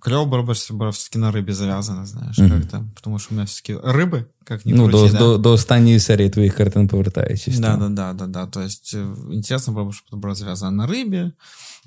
клево 0.00 0.24
было 0.24 0.42
бы, 0.42 0.52
если 0.52 0.74
бы 0.74 0.90
все-таки 0.90 1.18
на 1.18 1.30
рыбе 1.32 1.52
завязано, 1.52 2.06
знаешь, 2.06 2.38
mm-hmm. 2.38 2.60
как-то. 2.60 2.84
Потому 2.94 3.18
что 3.18 3.32
у 3.32 3.36
меня 3.36 3.46
все-таки 3.46 3.74
рыбы, 3.74 4.26
как 4.44 4.64
ни 4.64 4.72
ну, 4.72 4.88
крути, 4.88 5.06
до, 5.06 5.12
да. 5.12 5.18
до, 5.18 5.38
до 5.38 5.52
останньої 5.52 6.00
серії 6.00 6.30
твоїх 6.30 6.56
картин 6.56 6.88
повертаючись. 6.88 7.58
Да, 7.58 7.76
да, 7.76 7.88
да, 7.88 8.12
да, 8.12 8.26
да. 8.26 8.46
То 8.46 8.60
есть 8.60 8.94
э, 8.94 9.14
интересно 9.32 9.72
было 9.72 9.84
бы, 9.84 9.92
чтобы 9.92 10.08
это 10.10 10.16
было 10.16 10.34
завязано 10.34 10.70
на 10.70 10.86
рыбе. 10.86 11.32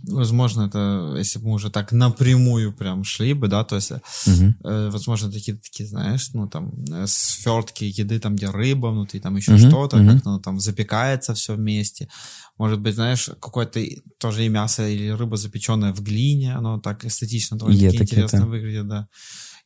Возможно, 0.03 0.63
это, 0.63 1.15
если 1.19 1.39
бы 1.39 1.49
мы 1.49 1.55
уже 1.55 1.71
так 1.71 1.93
напрямую 1.93 2.73
прям 2.73 3.05
шли 3.05 3.35
бы, 3.35 3.49
да, 3.49 3.65
то 3.65 3.77
есть, 3.77 3.93
угу. 3.93 4.55
э, 4.65 4.91
возможно, 4.91 5.31
такие, 5.31 5.57
такие, 5.57 5.89
знаешь, 5.89 6.31
ну, 6.33 6.49
там, 6.49 6.73
э, 6.91 7.05
свертки 7.07 7.85
еды, 7.85 8.19
там, 8.19 8.37
где 8.37 8.49
рыба 8.51 8.89
внутри, 8.89 9.21
там 9.21 9.37
еще 9.37 9.55
угу. 9.55 9.69
что-то, 9.69 9.99
угу. 9.99 10.11
как-то, 10.11 10.31
ну, 10.31 10.41
там, 10.41 10.61
запекается 10.61 11.35
все 11.35 11.55
вместе. 11.55 12.09
Может 12.57 12.81
быть, 12.81 12.95
знаешь, 12.95 13.31
какое-то 13.41 13.81
тоже 14.19 14.45
и 14.45 14.49
мясо 14.49 14.89
или 14.89 15.09
рыба 15.11 15.37
запеченная 15.37 15.93
в 15.93 16.03
глине, 16.03 16.55
оно 16.55 16.79
так 16.81 17.05
эстетично 17.05 17.59
довольно-таки 17.59 18.03
интересно 18.03 18.47
выглядит, 18.47 18.89
да. 18.89 19.09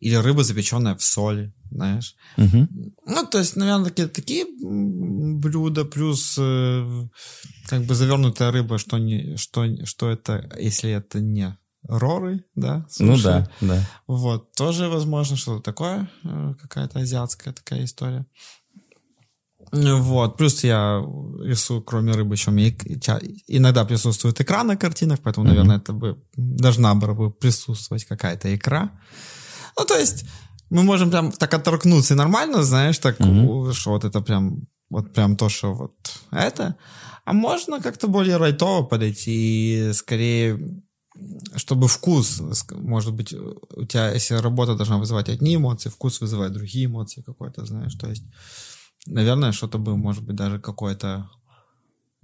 Или 0.05 0.17
рыба, 0.17 0.45
запеченная 0.45 0.95
в 0.95 1.03
соли, 1.03 1.55
знаешь. 1.71 2.15
Угу. 2.37 2.69
Ну, 3.07 3.27
то 3.27 3.39
есть, 3.39 3.57
наверное, 3.57 3.87
такие, 3.87 4.09
такие 4.09 4.45
блюда, 4.61 5.87
плюс 5.87 6.37
э, 6.39 7.07
как 7.67 7.85
бы 7.85 7.95
завернутая 7.95 8.53
рыба, 8.53 8.77
что, 8.77 8.99
не, 8.99 9.37
что, 9.37 9.65
что 9.87 10.11
это, 10.11 10.51
если 10.61 10.91
это 10.91 11.21
не 11.21 11.57
роры, 11.89 12.45
да? 12.55 12.87
Суши. 12.91 13.05
Ну 13.05 13.19
да, 13.23 13.51
да. 13.63 13.91
Вот, 14.07 14.53
тоже 14.53 14.89
возможно 14.89 15.37
что-то 15.37 15.63
такое, 15.63 16.11
э, 16.23 16.55
какая-то 16.61 16.99
азиатская 16.99 17.55
такая 17.55 17.85
история. 17.85 18.27
Вот, 19.73 20.37
плюс 20.37 20.65
я 20.65 21.03
рисую, 21.43 21.83
кроме 21.83 22.13
рыбы, 22.13 22.35
еще 22.35 22.51
мне 22.51 22.77
иногда 23.49 23.87
присутствует 23.87 24.39
икра 24.39 24.65
на 24.65 24.77
картинах, 24.77 25.21
поэтому, 25.23 25.47
наверное, 25.47 25.79
mm-hmm. 25.79 25.83
это 25.83 25.93
бы 25.95 26.23
должна 26.37 26.95
была 26.95 27.15
бы 27.15 27.31
присутствовать 27.31 28.05
какая-то 28.05 28.55
икра. 28.55 28.91
Ну, 29.79 29.85
то 29.85 29.99
есть 29.99 30.25
мы 30.71 30.83
можем 30.83 31.11
прям 31.11 31.33
так 31.33 31.55
оттолкнуться 31.55 32.15
нормально, 32.15 32.63
знаешь, 32.63 32.99
так, 32.99 33.21
mm-hmm. 33.21 33.73
что 33.73 33.91
вот 33.91 34.05
это 34.05 34.21
прям, 34.21 34.63
вот 34.91 35.13
прям 35.13 35.37
то, 35.37 35.49
что 35.49 35.75
вот 35.75 35.93
это. 36.31 36.77
А 37.25 37.33
можно 37.33 37.81
как-то 37.81 38.09
более 38.09 38.37
райтово 38.37 38.85
подойти, 38.85 39.91
скорее, 39.93 40.59
чтобы 41.57 41.89
вкус, 41.89 42.43
может 42.73 43.15
быть, 43.15 43.33
у 43.33 43.85
тебя, 43.85 44.13
если 44.13 44.35
работа 44.35 44.75
должна 44.75 44.99
вызывать 44.99 45.29
одни 45.29 45.57
эмоции, 45.57 45.91
вкус 45.91 46.21
вызывает 46.21 46.53
другие 46.53 46.87
эмоции 46.87 47.23
какой-то, 47.23 47.65
знаешь, 47.65 47.95
то 47.95 48.09
есть, 48.09 48.25
наверное, 49.07 49.53
что-то 49.53 49.79
бы, 49.79 49.97
может 49.97 50.25
быть, 50.25 50.37
даже 50.37 50.59
какое-то 50.59 51.31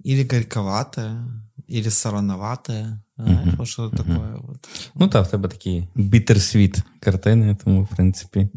или 0.03 0.23
горьковатое, 0.23 1.25
или 1.67 1.89
солоноватое, 1.89 3.03
mm-hmm. 3.17 3.55
вот 3.57 3.67
что-то 3.67 3.95
mm-hmm. 3.95 4.13
такое. 4.13 4.37
Вот. 4.37 4.67
Ну 4.95 5.07
так, 5.07 5.27
в 5.27 5.31
тебе 5.31 5.49
такі 5.49 5.87
bittersweet 5.95 6.83
картини, 6.99 7.57
тому, 7.63 7.83
в 7.83 7.95
принципе. 7.95 8.49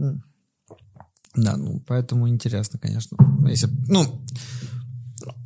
Да, 1.37 1.57
ну, 1.57 1.81
поэтому 1.87 2.29
интересно, 2.29 2.79
конечно. 2.79 3.19
Если, 3.51 3.69
ну, 3.89 4.21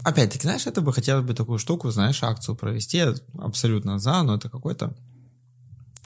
опять-таки, 0.05 0.43
знаешь, 0.43 0.67
это 0.67 0.83
бы 0.83 0.93
хотелось 0.93 1.25
бы 1.25 1.35
такую 1.35 1.59
штуку, 1.59 1.91
знаешь, 1.91 2.23
акцию 2.23 2.57
провести, 2.57 3.05
абсолютно 3.39 3.99
за, 3.99 4.23
но 4.23 4.35
это 4.35 4.51
какой-то 4.51 4.95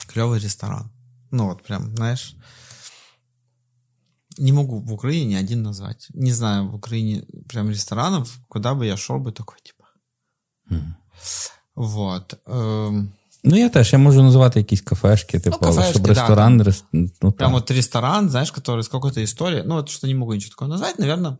клевый 0.07 0.39
ресторан. 0.39 0.89
Ну, 1.31 1.45
вот 1.45 1.63
прям, 1.63 1.95
знаешь, 1.95 2.35
не 4.37 4.51
могу 4.51 4.79
в 4.79 4.93
Украине 4.93 5.25
ни 5.25 5.35
один 5.35 5.63
назвать. 5.63 6.07
Не 6.13 6.31
знаю 6.31 6.69
в 6.69 6.75
Украине 6.75 7.25
прям 7.49 7.69
ресторанов, 7.69 8.39
куда 8.47 8.73
бы 8.73 8.85
я 8.85 8.97
шел 8.97 9.19
бы 9.19 9.31
такой. 9.31 9.57
Вот. 11.75 12.39
Ем... 12.47 13.11
Ну, 13.43 13.55
я 13.55 13.69
теж, 13.69 13.93
я 13.93 13.99
можу 13.99 14.23
назвати 14.23 14.59
якісь 14.59 14.81
кафешки, 14.81 15.39
типу, 15.39 15.57
ну, 15.61 15.67
кафешки, 15.67 15.91
щоб 15.91 16.07
ресторан. 16.07 16.57
Да, 16.57 16.63
рес... 16.63 16.83
ну, 17.21 17.31
Прям 17.31 17.51
вот 17.51 17.71
ресторан, 17.71 18.29
знаешь, 18.29 18.51
который 18.51 18.83
с 18.83 18.87
какой-то 18.87 19.23
историей. 19.23 19.63
Ну, 19.65 19.75
вот 19.75 19.89
что 19.89 20.07
не 20.07 20.15
могу 20.15 20.33
ничего 20.33 20.49
такого 20.49 20.69
назвать, 20.69 20.99
наверное. 20.99 21.37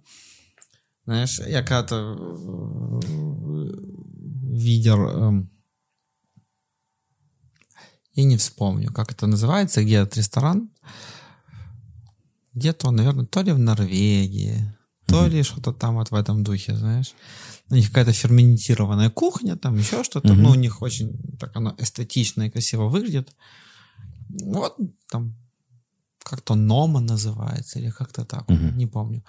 Знаешь, 1.05 1.39
я 1.39 1.63
когда-то 1.63 1.95
э, 1.95 2.99
видел... 4.53 4.97
Эм... 5.07 5.49
Я 8.15 8.23
не 8.25 8.37
вспомню, 8.37 8.91
как 8.93 9.11
это 9.11 9.27
называется, 9.27 9.81
где 9.81 9.95
этот 9.95 10.17
ресторан. 10.17 10.69
Где-то, 12.53 12.91
наверное, 12.91 13.25
то 13.25 13.41
ли 13.41 13.51
в 13.51 13.59
Норвегии, 13.59 14.71
то 15.07 15.25
ли 15.27 15.43
что-то 15.43 15.71
там 15.71 15.95
вот 15.95 16.11
в 16.11 16.15
этом 16.15 16.43
духе, 16.43 16.75
знаешь 16.75 17.13
У 17.72 17.74
них 17.74 17.88
какая-то 17.88 18.12
ферментированная 18.12 19.10
кухня, 19.10 19.56
там 19.56 19.78
еще 19.78 20.04
что-то. 20.04 20.28
Mm-hmm. 20.28 20.42
Ну, 20.42 20.50
у 20.50 20.54
них 20.54 20.82
очень 20.82 21.18
так 21.38 21.56
оно 21.56 21.74
эстетично 21.78 22.46
и 22.46 22.50
красиво 22.50 22.88
выглядит. 22.88 23.28
Вот 24.44 24.76
там 25.10 25.34
как-то 26.22 26.54
Нома 26.54 27.00
называется 27.00 27.78
или 27.78 27.90
как-то 27.90 28.24
так, 28.24 28.48
mm-hmm. 28.48 28.76
не 28.76 28.86
помню. 28.86 29.22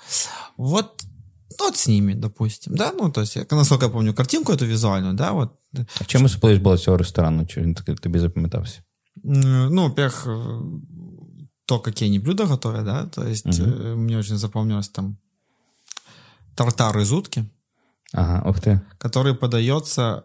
Вот 0.58 1.06
вот 1.60 1.75
с 1.75 1.88
ними, 1.88 2.13
допустим, 2.13 2.75
да, 2.75 2.94
ну, 2.98 3.12
то 3.12 3.22
есть, 3.22 3.51
насколько 3.51 3.86
я 3.86 3.92
помню 3.92 4.13
картинку 4.13 4.51
эту 4.51 4.66
визуальную, 4.66 5.13
да, 5.13 5.32
вот. 5.32 5.51
А 6.00 6.06
чим 6.06 6.25
особливість 6.25 6.62
була 6.62 6.78
цього 6.78 6.98
ресторану, 6.98 7.46
чи 7.46 7.62
він 7.62 7.74
тобі 7.74 8.20
запам'ятався? 8.20 8.84
Ну, 9.24 9.89
во-первых, 9.89 10.28
то, 11.66 11.80
какие 11.80 12.10
они 12.10 12.20
блюда 12.20 12.46
готовят, 12.46 12.86
да, 12.86 13.06
то 13.06 13.28
есть, 13.28 13.46
угу. 13.46 13.96
мне 13.96 14.18
очень 14.18 14.38
запомнилось 14.38 14.89
там 14.89 15.18
тартар 16.56 17.00
из 17.00 17.12
утки. 17.12 17.45
Ага, 18.12 18.49
ух 18.49 18.61
ты. 18.61 18.81
Который 18.99 19.35
подается 19.35 20.25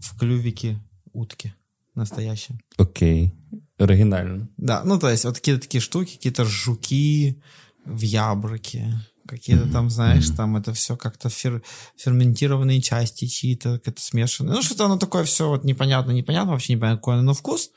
в 0.00 0.18
клювике 0.18 0.78
утки 1.12 1.54
настоящем. 1.94 2.58
Окей. 2.76 3.34
Оригинально. 3.78 4.48
Да, 4.56 4.82
ну 4.84 4.98
то 4.98 5.08
есть 5.08 5.24
вот 5.24 5.36
какие-то 5.36 5.62
такие 5.62 5.80
штуки, 5.80 6.14
какие-то 6.16 6.44
жуки 6.44 7.42
в 7.84 8.00
ябрке, 8.00 9.00
какие-то 9.26 9.68
там, 9.70 9.90
знаешь, 9.90 10.28
там 10.30 10.56
это 10.56 10.72
все 10.72 10.96
как-то 10.96 11.28
фер, 11.28 11.62
ферментированные 11.96 12.80
части 12.80 13.26
чьи-то, 13.26 13.80
как-то 13.80 14.00
смешанные. 14.00 14.54
Ну 14.54 14.62
что-то 14.62 14.84
оно 14.84 14.96
такое 14.96 15.24
все 15.24 15.48
вот 15.48 15.64
непонятно, 15.64 16.12
непонятно, 16.12 16.52
вообще 16.52 16.74
непонятно 16.74 16.98
какой 16.98 17.14
оно, 17.14 17.22
но 17.22 17.34
вкус, 17.34 17.70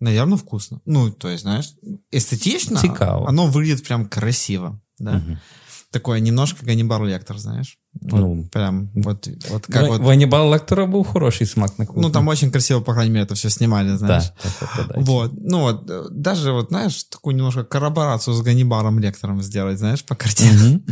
наверное, 0.00 0.38
вкусно. 0.38 0.80
Ну, 0.84 1.10
то 1.10 1.28
есть, 1.28 1.42
знаешь, 1.42 1.72
эстетично, 2.10 2.80
Цикаво. 2.80 3.28
оно 3.28 3.46
выглядит 3.46 3.84
прям 3.84 4.08
красиво, 4.08 4.80
да 4.98 5.22
такое 5.90 6.20
немножко 6.20 6.64
Ганнибал 6.64 7.04
Лектор, 7.04 7.38
знаешь? 7.38 7.78
Вот, 8.00 8.20
ну, 8.20 8.44
прям 8.52 8.90
вот, 8.94 9.28
вот 9.48 9.66
как 9.66 9.84
в, 9.84 9.88
вот... 9.88 10.00
Ганнибал 10.02 10.52
Лектора 10.52 10.86
был 10.86 11.02
хороший 11.02 11.46
смак 11.46 11.78
на 11.78 11.86
кухне. 11.86 12.02
Ну, 12.02 12.10
там 12.10 12.28
очень 12.28 12.50
красиво, 12.50 12.80
по 12.80 12.92
крайней 12.92 13.12
мере, 13.12 13.24
это 13.24 13.34
все 13.34 13.50
снимали, 13.50 13.96
знаешь. 13.96 14.32
Да, 14.42 14.84
да, 14.88 14.94
Вот, 15.00 15.32
ну 15.34 15.60
вот, 15.60 15.86
даже 16.10 16.52
вот, 16.52 16.68
знаешь, 16.68 17.04
такую 17.04 17.36
немножко 17.36 17.64
корраборацию 17.64 18.34
с 18.34 18.42
Ганнибалом 18.42 18.98
Лектором 18.98 19.42
сделать, 19.42 19.78
знаешь, 19.78 20.04
по 20.04 20.14
картине. 20.14 20.82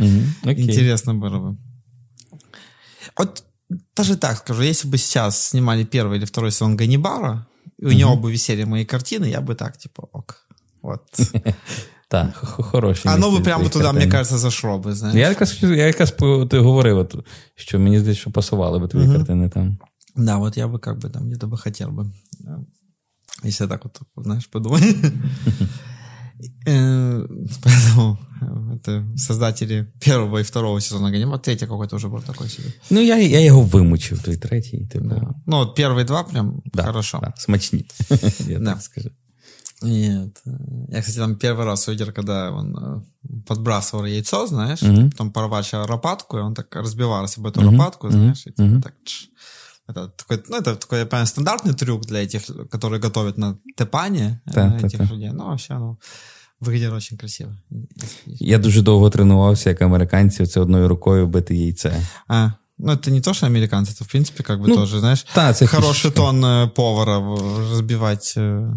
Интересно 0.43 1.13
было 1.13 1.39
бы. 1.39 1.57
Вот 3.17 3.43
даже 3.95 4.17
так 4.17 4.37
скажу, 4.37 4.61
если 4.61 4.87
бы 4.87 4.97
сейчас 4.97 5.49
снимали 5.49 5.83
первый 5.83 6.17
или 6.17 6.25
второй 6.25 6.51
сезон 6.51 6.77
Ганнибала, 6.77 7.47
и 7.77 7.85
у 7.85 7.91
него 7.91 8.15
бы 8.15 8.31
висели 8.31 8.63
мои 8.63 8.85
картины, 8.85 9.25
я 9.25 9.41
бы 9.41 9.55
так, 9.55 9.77
типа, 9.77 10.07
ок. 10.11 10.47
Вот. 10.81 11.03
Так, 12.08 12.36
хороші. 12.42 13.02
А 13.04 13.16
ну 13.16 13.32
би 13.32 13.40
прямо 13.40 13.68
туди, 13.68 13.92
мені 13.92 14.10
кажеться, 14.10 14.38
зайшло 14.38 14.78
би, 14.78 14.94
знаєш. 14.94 15.16
Я 15.16 15.28
якраз, 15.28 15.62
я 15.62 15.86
якраз 15.86 16.14
ти 16.50 16.58
говорив, 16.58 16.98
от, 16.98 17.14
що 17.56 17.78
мені 17.78 17.98
здається, 17.98 18.20
що 18.20 18.30
пасували 18.30 18.78
би 18.78 18.88
твої 18.88 19.08
uh-huh. 19.08 19.16
картини 19.16 19.48
там. 19.48 19.78
Да, 20.16 20.36
вот 20.38 20.56
я 20.56 20.66
бы 20.66 20.78
как 20.78 20.98
бы 20.98 21.10
там 21.10 21.22
где-то 21.22 21.46
бы 21.46 21.56
хотел 21.56 21.88
бы. 21.90 22.10
Если 23.44 23.66
так 23.66 23.84
вот, 23.84 23.98
знаешь, 24.16 24.46
подумать. 24.46 24.82
Поэтому 26.64 28.18
это 28.74 29.04
создатели 29.16 29.86
первого 30.00 30.38
и 30.38 30.42
второго 30.42 30.80
сезона 30.80 31.10
Ганнима. 31.10 31.38
Третий 31.38 31.66
какой-то 31.66 31.96
уже 31.96 32.08
был 32.08 32.20
такой 32.22 32.48
себе. 32.48 32.68
Ну, 32.90 33.00
я, 33.00 33.16
я 33.16 33.40
його 33.40 33.62
вимучив, 33.62 34.22
той 34.22 34.36
третій. 34.36 34.86
Типу. 34.92 35.04
Да. 35.04 35.34
Ну, 35.46 35.56
от 35.56 35.78
первые 35.78 36.04
два 36.04 36.22
прям 36.22 36.62
да, 36.64 36.82
хорошо. 36.82 37.18
Да, 37.22 37.32
смачні, 37.36 37.84
я 38.48 38.58
да. 38.58 38.72
так 38.72 38.82
скажу. 38.82 39.10
Нет. 39.81 40.41
Я, 40.89 41.01
кстати, 41.01 41.17
там 41.17 41.35
первый 41.35 41.65
раз 41.65 41.87
увидел, 41.87 42.11
когда 42.11 42.51
он 42.51 42.77
э, 42.77 43.01
подбрасывал 43.45 44.05
яйцо, 44.05 44.47
знаешь, 44.47 44.81
mm-hmm. 44.81 45.11
потом 45.11 45.31
порвать 45.31 45.73
лопатку, 45.73 46.37
и 46.37 46.41
он 46.41 46.53
так 46.53 46.75
разбивался 46.75 47.39
об 47.39 47.47
эту 47.47 47.61
mm-hmm. 47.61 47.71
лопатку, 47.71 48.09
знаешь, 48.09 48.45
mm-hmm. 48.47 48.63
и 48.65 48.69
типа 48.69 48.81
так... 48.81 48.93
Тш, 49.03 49.29
это 49.87 50.09
такой, 50.09 50.43
ну, 50.49 50.57
это 50.57 50.75
такой, 50.75 50.99
я 50.99 51.05
понимаю, 51.05 51.27
стандартный 51.27 51.73
трюк 51.73 52.05
для 52.05 52.23
этих, 52.23 52.45
которые 52.69 52.99
готовят 52.99 53.37
на 53.37 53.57
тепане 53.75 54.41
да, 54.45 54.77
этих 54.77 54.97
так, 54.97 55.11
людей. 55.11 55.31
Ну, 55.31 55.45
вообще, 55.45 55.73
ну, 55.75 55.97
виглядає 56.59 56.97
очень 56.97 57.17
красиво. 57.17 57.51
Я 58.25 58.57
дуже 58.57 58.81
довго 58.81 59.09
тренувався, 59.09 59.69
як 59.69 59.81
американці, 59.81 60.45
це 60.45 60.59
одною 60.59 60.87
рукою 60.87 61.27
бити 61.27 61.55
яйце. 61.55 62.03
А, 62.27 62.51
Ну, 62.78 62.92
это 62.92 63.10
не 63.10 63.20
то, 63.20 63.34
что 63.34 63.46
американцы, 63.46 63.92
это, 63.92 64.04
в 64.04 64.08
принципе, 64.08 64.42
как 64.42 64.60
бы 64.60 64.68
ну, 64.68 64.74
тоже, 64.74 65.00
знаешь, 65.00 65.26
та, 65.32 65.52
це 65.52 65.66
хороший 65.66 66.10
фішка. 66.10 66.10
тон 66.10 66.44
э, 66.44 66.68
повара 66.68 67.22
розбивати. 67.70 68.40
Э. 68.40 68.74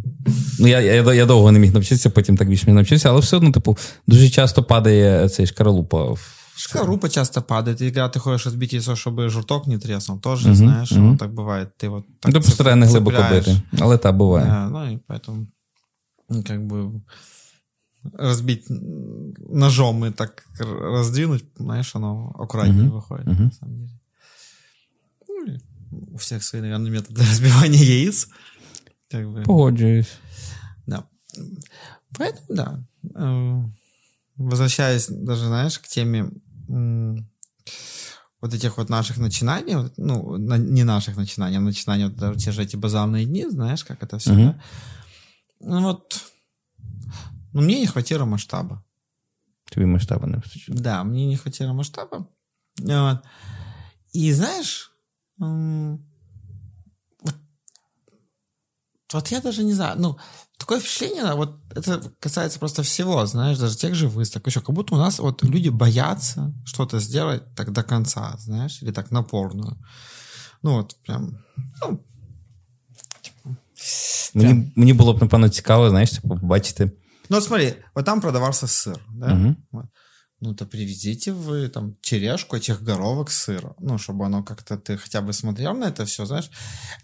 Ну, 0.59 0.67
я 0.67 0.79
я, 0.79 1.13
я 1.13 1.25
довго 1.25 1.51
не 1.51 1.59
міг 1.59 1.73
навчитися, 1.73 2.09
потім 2.09 2.37
так 2.37 2.49
більш 2.49 2.63
не 2.63 2.73
навчився, 2.73 3.09
але 3.09 3.19
все 3.19 3.37
одно, 3.37 3.51
типу, 3.51 3.77
дуже 4.07 4.29
часто 4.29 4.63
падає 4.63 5.29
цей 5.29 5.47
шкаралупа. 5.47 6.15
Шкаралупа 6.57 7.09
часто 7.09 7.41
падает. 7.41 7.81
И 7.81 7.91
когда 7.91 8.07
ты 8.09 8.19
хочешь 8.19 8.45
разбить 8.45 8.73
яйцо, 8.73 8.95
чтобы 8.95 9.29
журток 9.29 9.67
не 9.67 9.77
треснул, 9.77 10.19
тоже, 10.19 10.49
uh-huh, 10.49 10.55
знаешь, 10.55 10.91
uh-huh. 10.91 11.17
так 11.17 11.33
бывает. 11.33 11.67
Ты 11.77 11.89
вот 11.89 12.05
так 12.21 12.33
ну, 12.33 12.41
просто 12.41 12.75
не 12.75 12.85
глибоко 12.85 13.25
бити, 13.31 13.61
але 13.79 13.97
так 13.97 14.17
буває. 14.17 14.45
Да, 14.45 14.69
ну, 14.69 14.91
и 14.91 14.99
поэтому, 15.07 15.47
как 16.29 16.65
бы, 16.65 17.01
разбить 18.14 18.64
ножом 18.68 20.04
и 20.06 20.10
так 20.10 20.44
раздвинуть, 20.58 21.44
знаешь, 21.56 21.94
оно 21.94 22.34
аккуратнее 22.38 22.88
uh-huh. 22.88 22.92
выходит, 22.92 23.26
uh-huh. 23.26 23.44
на 23.44 23.52
самом 23.52 23.76
деле. 23.76 24.00
Ну, 25.28 25.58
у 26.14 26.18
всех 26.18 26.42
свои, 26.42 26.62
наверное, 26.62 26.90
методы 26.90 27.20
разбивания 27.30 27.82
яиц. 27.82 28.28
Как 29.10 29.28
бы. 29.30 29.42
Погоджуюсь. 29.42 30.08
Да. 30.86 31.06
Поэтому, 32.16 32.46
да. 32.48 32.84
Э, 33.14 33.62
возвращаясь 34.36 35.08
даже, 35.08 35.46
знаешь, 35.46 35.78
к 35.78 35.86
теме 35.86 36.30
вот 38.40 38.54
этих 38.54 38.78
вот 38.78 38.88
наших 38.88 39.18
начинаний, 39.18 39.90
ну, 39.98 40.36
не 40.36 40.84
наших 40.84 41.16
начинаний, 41.16 41.58
а 41.58 41.60
начинаний, 41.60 42.04
вот 42.04 42.16
даже 42.16 42.38
те 42.38 42.52
же 42.52 42.62
эти 42.62 42.76
базарные 42.76 43.26
дни, 43.26 43.46
знаешь, 43.46 43.84
как 43.84 44.02
это 44.02 44.18
все, 44.18 44.30
uh-huh. 44.30 44.46
да? 44.46 44.60
ну 45.60 45.82
вот, 45.82 46.29
ну, 47.53 47.61
мне 47.61 47.79
не 47.79 47.87
хватило 47.87 48.25
масштаба. 48.25 48.83
Тобі 49.71 49.85
масштаба 49.85 50.27
не 50.27 50.37
вистачило? 50.37 50.77
Да, 50.79 51.03
мне 51.03 51.25
не 51.25 51.37
хватило 51.37 51.73
масштаба. 51.73 52.25
Вот. 52.77 53.19
И 54.15 54.33
знаешь, 54.33 54.91
вот, 55.37 55.99
вот 59.13 59.31
я 59.31 59.41
даже 59.41 59.63
не 59.63 59.73
знаю, 59.73 59.95
ну, 59.99 60.17
такое 60.57 60.79
впечатление, 60.79 61.33
вот 61.35 61.57
это 61.69 62.11
касается 62.19 62.59
просто 62.59 62.81
всего, 62.83 63.25
знаешь, 63.25 63.57
даже 63.57 63.77
тех 63.77 63.95
же 63.95 64.07
выставок, 64.07 64.47
еще 64.47 64.61
как 64.61 64.75
будто 64.75 64.95
у 64.95 64.97
нас 64.97 65.19
вот 65.19 65.43
люди 65.43 65.69
боятся 65.69 66.53
что-то 66.65 66.99
сделать 66.99 67.43
так 67.55 67.71
до 67.71 67.83
конца, 67.83 68.35
знаешь, 68.39 68.81
или 68.81 68.91
так 68.91 69.11
напорную. 69.11 69.77
Ну, 70.63 70.79
от 70.79 70.95
прям. 71.05 71.37
ну, 71.81 71.99
Мені, 74.33 74.71
мені 74.75 74.93
було 74.93 75.13
б, 75.13 75.21
напевно, 75.21 75.49
цікаво, 75.49 75.89
знаєш, 75.89 76.11
типу, 76.11 76.27
побачити. 76.27 76.91
ну, 77.30 77.40
смотри, 77.40 77.76
вот 77.94 78.04
там 78.04 78.20
продавался 78.20 78.66
сыр, 78.66 79.00
да? 79.14 79.34
Мгм. 79.34 79.56
Вот. 79.70 79.86
Ну, 80.40 80.54
то 80.54 80.66
привезите 80.66 81.32
вы 81.32 81.68
там 81.68 81.94
тележку 82.02 82.56
этих 82.56 82.82
горовок 82.82 83.30
сыра. 83.30 83.74
Ну, 83.78 83.98
чтобы 83.98 84.26
оно 84.26 84.42
как-то 84.42 84.76
ты 84.76 84.96
хотя 84.96 85.20
бы 85.22 85.32
смотрел 85.32 85.74
на 85.74 85.84
это 85.84 86.04
все, 86.06 86.26
знаешь. 86.26 86.50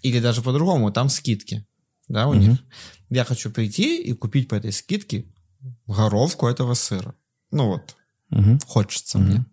Или 0.03 0.19
даже 0.21 0.43
по-другому, 0.43 0.91
там 0.91 1.09
скидки, 1.11 1.65
да, 2.09 2.27
у 2.27 2.33
Мгм. 2.35 2.41
них. 2.41 2.59
Я 3.09 3.25
хочу 3.25 3.51
прийти 3.51 4.03
и 4.03 4.15
купить 4.15 4.49
по 4.49 4.57
этой 4.57 4.73
скидке 4.73 5.27
горовку 5.87 6.49
этого 6.49 6.75
сыра. 6.75 7.15
Ну, 7.53 7.69
вот, 7.69 7.97
Угу. 8.33 8.59
хочется 8.67 9.19
Мгм. 9.19 9.29
мне. 9.31 9.47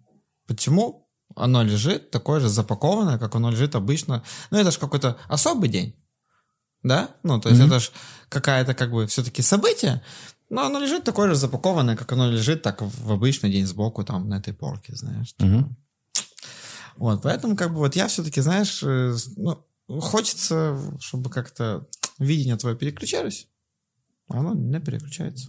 Почему? 0.48 1.08
Оно 1.36 1.62
лежит 1.64 2.10
такое 2.10 2.40
же 2.40 2.50
запакованное, 2.50 3.20
как 3.20 3.36
оно 3.36 3.52
лежит 3.52 3.76
обычно. 3.76 4.24
Ну, 4.50 4.58
это 4.58 4.72
же 4.72 4.80
какой-то 4.80 5.18
особый 5.28 5.70
день. 5.70 5.96
Да? 6.84 7.10
Ну, 7.24 7.40
то 7.40 7.50
есть 7.50 7.62
Мгм. 7.62 7.70
это 7.70 7.80
же 7.80 7.92
какая-то 8.30 8.74
как 8.74 8.92
бы 8.92 9.08
все-таки 9.08 9.42
событие, 9.42 10.02
но 10.53 10.63
оно 10.67 10.79
лежит 10.81 11.05
такое 11.05 11.29
же 11.29 11.35
запакованное, 11.35 11.97
как 11.97 12.13
оно 12.13 12.31
лежит 12.31 12.63
так 12.63 12.83
в 12.83 13.13
обычный 13.13 13.51
день 13.53 13.67
сбоку 13.67 14.05
там 14.05 14.29
на 14.29 14.39
этой 14.39 14.53
полке, 14.55 14.95
знаешь. 14.97 15.35
Угу. 15.41 15.65
Вот, 16.97 17.23
поэтому 17.23 17.57
как 17.57 17.69
бы 17.73 17.79
вот 17.79 17.97
я 17.97 18.07
все-таки, 18.07 18.41
знаешь, 18.43 18.83
э, 18.83 19.13
с- 19.15 19.31
ну, 19.37 19.57
хочется, 20.01 20.77
чтобы 21.01 21.31
как-то 21.31 21.81
видение 22.19 22.57
твое 22.57 22.77
переключалось, 22.77 23.47
а 24.29 24.39
оно 24.41 24.55
не 24.55 24.81
переключается. 24.81 25.49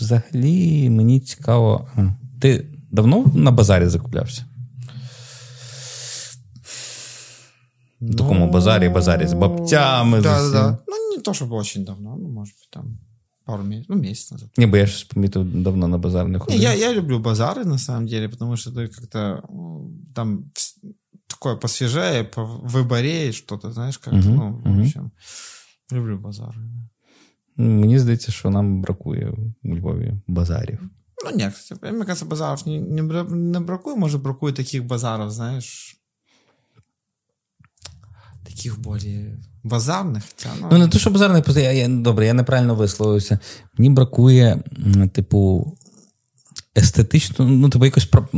Взагалі, 0.00 0.90
мені 0.90 1.20
цікаво. 1.20 1.88
а, 1.96 2.08
Ти 2.40 2.66
давно 2.90 3.24
на 3.34 3.50
базарі 3.50 3.86
закуплявся? 3.86 4.44
В 8.00 8.16
такому 8.16 8.50
базарі, 8.50 8.88
базарі 8.88 9.26
з 9.26 9.32
бабцями, 9.32 10.20
з 10.20 10.22
Да, 10.22 10.30
да, 10.30 10.40
усім. 10.42 10.52
да. 10.52 10.78
Ну, 10.88 11.16
не 11.16 11.22
то 11.22 11.32
чтобы 11.32 11.54
очень 11.56 11.84
давно, 11.84 12.16
ну, 12.18 12.23
может 12.23 12.23
быть, 12.23 12.23
там 12.74 12.98
пару 13.44 13.62
месяцев, 13.64 13.96
ну, 13.96 14.02
месяц 14.02 14.32
назад. 14.32 14.50
Ні, 14.56 14.66
бо 14.66 14.76
я 14.76 14.86
щось 14.86 15.04
помітив, 15.04 15.62
давно 15.62 15.88
на 15.88 15.98
базар 15.98 16.24
не 16.26 16.32
Не, 16.32 16.38
ходив. 16.38 16.60
я, 16.60 16.74
я 16.74 16.94
люблю 16.94 17.18
базары, 17.18 17.64
на 17.64 17.78
самом 17.78 18.06
деле, 18.06 18.28
потому 18.28 18.56
что 18.56 18.70
ты 18.70 18.88
как-то 18.88 19.42
ну, 19.50 19.90
там 20.14 20.38
вс- 20.54 20.94
такое 21.26 21.56
посвежее, 21.56 22.30
выборее 22.36 23.32
что-то, 23.32 23.72
знаешь, 23.72 23.98
как-то, 23.98 24.18
Мгм, 24.18 24.34
ну, 24.34 24.52
в 24.52 24.66
мгм. 24.68 24.80
общем, 24.80 25.10
люблю 25.92 26.18
базары. 26.18 26.58
Мені 27.56 27.98
здається, 27.98 28.32
що 28.32 28.50
нам 28.50 28.82
бракує 28.82 29.34
у 29.64 29.74
Львові 29.74 30.14
базарів. 30.26 30.80
Ну, 31.24 31.36
нет, 31.36 31.54
кстати, 31.54 31.92
мне 31.92 32.04
кажется, 32.04 32.24
базаров 32.26 32.68
не, 32.68 32.80
не, 32.80 33.02
бра- 33.02 33.24
не 33.30 33.60
бракует, 33.60 33.98
может, 33.98 34.22
бракует 34.22 34.54
таких 34.56 34.84
базаров, 34.84 35.30
знаешь, 35.30 35.96
таких 38.44 38.80
более 38.80 39.38
базарных, 39.64 40.22
хотя, 40.28 40.50
ну, 40.60 40.68
Ну, 40.72 40.78
не 40.78 40.88
то, 40.88 40.98
що 40.98 41.10
базарний 41.10 41.42
просто 41.42 41.60
я, 41.60 41.72
я, 41.72 41.88
добре, 41.88 42.26
я 42.26 42.34
неправильно 42.34 42.74
висловився. 42.74 43.38
Мені 43.78 43.90
бракує, 43.90 44.62
м, 44.96 45.08
типу, 45.08 45.72
естетично, 46.78 47.44
ну, 47.44 47.68
типу, 47.70 47.84
якось 47.84 48.04
про- 48.04 48.28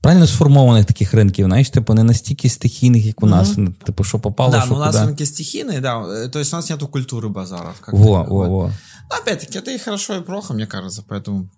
правильно 0.00 0.26
сформованих 0.26 0.84
таких 0.84 1.14
ринків, 1.14 1.46
знаєш, 1.46 1.70
типу, 1.70 1.94
не 1.94 2.02
настільки 2.04 2.48
стихійних, 2.48 3.06
як 3.06 3.22
у 3.22 3.26
нас. 3.26 3.54
Ну, 3.56 3.72
Типу, 3.84 4.04
що 4.04 4.18
попало, 4.18 4.52
да, 4.52 4.60
що 4.60 4.70
но 4.70 4.76
у 4.76 4.78
нас 4.78 4.96
куди. 4.96 5.06
рынки 5.12 5.22
стихийные, 5.24 5.80
да, 5.80 5.98
э, 6.02 6.30
то 6.30 6.38
есть 6.40 6.52
у 6.52 6.56
нас 6.56 6.70
нету 6.70 6.86
культуры 6.86 7.28
базаров. 7.28 7.74
как 7.80 7.94
Во, 7.94 8.18
таковой. 8.22 8.48
во, 8.48 8.58
во. 8.58 8.66
Но 9.10 9.16
опять-таки, 9.22 9.58
это 9.58 9.74
и 9.74 9.78
хорошо, 9.78 10.14
и 10.16 10.20
плохо, 10.20 10.54
мне 10.54 10.66
кажется, 10.66 11.02
поэтому, 11.08 11.48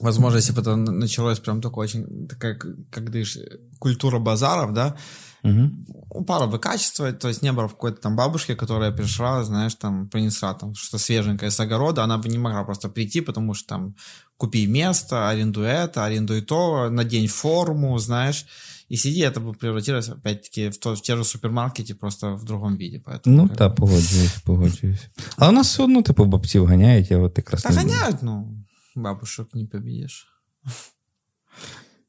возможно, 0.00 0.38
если 0.38 0.52
бы 0.54 0.62
это 0.62 0.72
н- 0.72 0.98
началось 0.98 1.38
прям 1.38 1.60
такое 1.60 1.84
очень, 1.84 2.26
такая, 2.28 2.54
к- 2.54 2.68
как 2.90 3.04
говоришь, 3.04 3.38
культура 3.78 4.18
базаров, 4.18 4.72
да, 4.72 4.94
Угу. 5.47 5.71
упало 6.09 6.47
бы 6.47 6.59
качество, 6.59 7.11
то 7.11 7.27
есть 7.27 7.41
не 7.43 7.51
было 7.53 7.67
какой-то 7.67 8.01
там 8.01 8.15
бабушки, 8.15 8.55
которая 8.55 8.91
пришла, 8.91 9.43
знаешь, 9.43 9.75
там, 9.75 10.07
принесла 10.07 10.53
там 10.53 10.75
что-то 10.75 10.97
свеженькое 11.03 11.51
с 11.51 11.59
огорода, 11.59 12.03
она 12.03 12.17
бы 12.17 12.29
не 12.29 12.37
могла 12.37 12.63
просто 12.63 12.89
прийти, 12.89 13.21
потому 13.21 13.53
что 13.53 13.67
там 13.67 13.95
купи 14.37 14.67
место, 14.67 15.29
арендуй 15.29 15.67
это, 15.67 16.05
арендуй 16.05 16.41
то, 16.41 16.89
надень 16.89 17.27
форму, 17.27 17.99
знаешь, 17.99 18.45
и 18.89 18.97
сиди, 18.97 19.19
это 19.19 19.39
бы 19.39 19.53
превратилось, 19.53 20.09
опять-таки, 20.09 20.69
в, 20.69 20.77
то, 20.77 20.95
в 20.95 21.01
те 21.01 21.15
же 21.15 21.23
супермаркете, 21.23 21.93
просто 21.95 22.35
в 22.35 22.43
другом 22.43 22.77
виде. 22.77 23.01
Поэтому, 23.05 23.35
Ну, 23.37 23.49
так, 23.49 23.75
погоджуюсь, 23.75 24.41
погоджуюсь. 24.43 25.09
Але 25.37 25.49
у 25.49 25.53
нас 25.53 25.67
все 25.67 25.83
одно, 25.83 26.01
типу, 26.01 26.25
бабців 26.25 26.65
ганяють, 26.65 27.11
я 27.11 27.17
от 27.17 27.37
якраз 27.37 27.63
Да 27.63 27.83
не- 27.83 28.17
ну, 28.21 28.65
бабушек 28.95 29.47
не 29.53 29.65
победишь. 29.65 30.27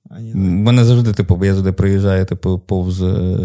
Они, 0.10 0.34
У 0.34 0.38
мене 0.38 0.86
завжди, 0.86 1.14
типу, 1.14 1.36
бо 1.36 1.46
я 1.46 1.56
туди 1.56 1.72
приїжджаю, 1.72 2.26
типу, 2.26 2.60
повз 2.60 3.02
е, 3.02 3.38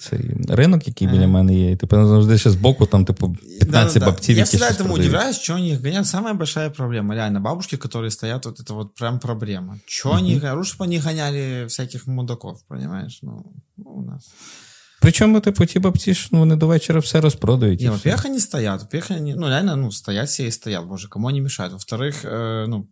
цей 0.00 0.20
ринок, 0.48 0.88
який 0.88 1.08
біля 1.08 1.18
Ага. 1.18 1.26
мене 1.28 1.54
є. 1.54 1.70
І 1.70 1.76
типу, 1.76 1.96
завжди 1.96 2.38
ще 2.38 2.50
збоку, 2.50 2.86
там, 2.86 3.04
типу, 3.04 3.36
15 3.60 3.70
Да-да-да. 3.70 4.06
бабців, 4.06 4.36
Я 4.36 4.40
які 4.40 4.48
всегда 4.48 4.66
щось 4.66 4.76
этому 4.80 4.84
продають. 4.88 5.08
удивляюсь, 5.10 5.36
что 5.40 5.54
они 5.54 5.68
их 5.70 5.82
гоняют. 5.82 6.06
Самая 6.06 6.34
большая 6.34 6.70
проблема, 6.70 7.14
реально, 7.14 7.40
бабушки, 7.40 7.76
которые 7.76 8.10
стоят, 8.10 8.46
вот 8.46 8.60
это 8.60 8.74
вот 8.74 8.94
прям 8.94 9.18
проблема. 9.18 9.78
Что 9.86 10.10
они 10.12 10.34
гоняют? 10.34 10.58
Лучше 10.58 10.76
бы 10.78 10.84
они 10.84 10.98
гоняли 10.98 11.64
всяких 11.64 12.06
мудаков, 12.06 12.62
понимаешь? 12.68 13.18
Ну, 13.22 13.44
ну, 13.76 13.90
у 13.90 14.02
нас. 14.02 14.34
Причому, 15.00 15.40
типу, 15.40 15.66
ті 15.66 15.78
бабці 15.78 16.14
ж 16.14 16.28
ну, 16.32 16.38
вони 16.38 16.56
до 16.56 16.66
вечора 16.66 17.00
все 17.00 17.20
розпродають. 17.20 17.82
і 17.82 17.84
Не, 17.84 17.90
все. 17.90 18.10
во-первых, 18.10 18.26
они 18.26 18.40
стоят. 18.40 18.80
Во-первых, 18.82 19.16
они, 19.18 19.34
ну, 19.34 19.48
реально, 19.48 19.76
ну, 19.76 19.92
стоят 19.92 20.28
все 20.28 20.44
и 20.46 20.50
стоят. 20.50 20.84
Боже, 20.86 21.08
кому 21.08 21.28
они 21.28 21.40
мешают? 21.40 21.72
Во-вторых, 21.72 22.24
э, 22.24 22.66
ну, 22.68 22.86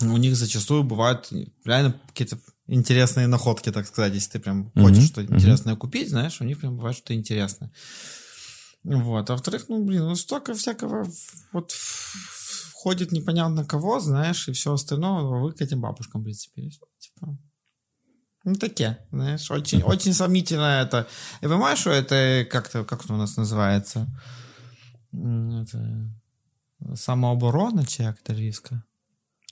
у 0.00 0.16
них 0.16 0.36
зачастую 0.36 0.84
бывают 0.84 1.30
реально 1.64 2.00
какие-то 2.08 2.38
интересные 2.66 3.26
находки, 3.26 3.70
так 3.70 3.86
сказать, 3.86 4.14
если 4.14 4.32
ты 4.32 4.40
прям 4.40 4.70
Мгм, 4.74 4.84
хочешь 4.84 5.04
что-то 5.04 5.22
мгм. 5.22 5.36
интересное 5.36 5.76
купить, 5.76 6.08
знаешь, 6.08 6.40
у 6.40 6.44
них 6.44 6.60
прям 6.60 6.76
бывает 6.76 6.96
что-то 6.96 7.14
интересное. 7.14 7.70
Вот. 8.84 9.30
А 9.30 9.32
во-вторых, 9.34 9.66
ну, 9.68 9.84
блин, 9.84 10.04
ну, 10.04 10.16
столько 10.16 10.54
всякого 10.54 11.06
вот 11.52 11.70
входит 11.72 13.12
непонятно 13.12 13.64
кого, 13.64 14.00
знаешь, 14.00 14.48
и 14.48 14.52
все 14.52 14.72
остальное, 14.72 15.22
вы 15.22 15.52
к 15.52 15.60
этим 15.60 15.80
бабушкам 15.80 16.24
прицепились. 16.24 16.80
Типа, 16.98 17.38
ну, 18.44 18.54
такие, 18.56 18.98
знаешь, 19.12 19.50
очень, 19.50 19.82
очень 19.82 20.14
сомнительно 20.14 20.80
это. 20.80 21.06
И 21.42 21.44
понимаешь, 21.44 21.78
что 21.78 21.90
это 21.90 22.44
как-то, 22.50 22.84
как 22.84 23.04
это 23.04 23.14
у 23.14 23.16
нас 23.16 23.36
называется? 23.36 24.08
Это 25.12 26.10
самооборона, 26.94 27.84
это 27.98 28.32
риска? 28.32 28.84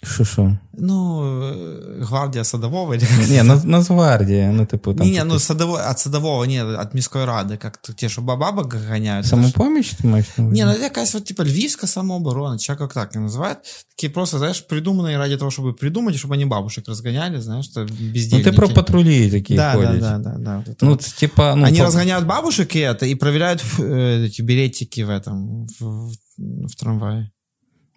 Що 0.04 0.26
що? 0.26 0.58
Ну, 0.74 1.22
э, 1.24 2.04
гвардия 2.04 2.44
садового 2.44 2.94
или 2.94 3.06
как 3.18 3.30
Ні, 3.30 3.44
на, 3.44 3.56
Нацгвардія, 3.64 4.52
ну, 4.52 4.66
типу, 4.66 4.94
там. 4.94 5.08
Не, 5.08 5.14
не, 5.14 5.20
типу, 5.20 5.34
ну 5.34 5.40
садовой, 5.40 5.82
от 5.92 6.00
садового, 6.00 6.46
нет, 6.46 6.66
от 6.80 6.94
міської 6.94 7.26
ради, 7.26 7.58
как 7.58 7.78
те, 7.78 8.10
що 8.10 8.22
бабабок 8.22 8.74
гоняют. 8.90 9.26
Самопоміч 9.28 9.92
ти 9.94 10.08
маєш 10.08 10.26
на 10.38 10.44
увазі? 10.44 10.60
Не, 10.64 10.66
ну 10.66 10.72
это 10.72 10.82
якась 10.84 11.14
вот 11.14 11.26
типа 11.26 11.44
львівська 11.44 11.88
самооборона, 11.88 12.58
чи 12.58 12.76
как 12.76 12.94
так 12.94 13.16
и 13.16 13.20
называют. 13.20 13.56
Такие 13.96 14.10
просто, 14.14 14.38
знаешь, 14.38 14.66
придуманные 14.70 15.18
ради 15.18 15.38
того, 15.38 15.52
чтобы 15.52 15.74
придумать, 15.74 16.16
чтобы 16.16 16.34
они 16.34 16.46
бабушек 16.46 16.88
разгоняли, 16.88 17.42
знаешь, 17.42 17.66
что 17.66 17.80
Ну, 17.80 17.88
бездельники. 18.14 18.50
ти 18.52 18.56
про 18.58 18.70
патрулі 18.70 19.32
такі 19.32 19.56
да, 19.56 19.74
да, 19.76 19.78
ходять. 19.88 20.00
да, 20.02 20.18
да, 20.18 20.36
да. 20.40 20.58
вот 20.58 20.68
это 20.68 20.76
Ну, 20.82 20.90
вот. 20.90 21.02
це, 21.02 21.20
типа, 21.20 21.56
ну, 21.56 21.66
Они 21.66 21.78
по- 21.78 21.84
разгоняют 21.86 22.26
бабушек 22.26 22.76
и 22.76 22.80
это, 22.80 23.06
и 23.06 23.16
проверяют 23.16 23.64
э, 23.80 24.24
эти 24.26 24.42
билетики 24.44 25.06
в 25.06 25.10
этом, 25.10 25.66
в, 25.80 25.86
в- 25.86 26.68
в 26.68 26.76
трамвае. 26.76 27.30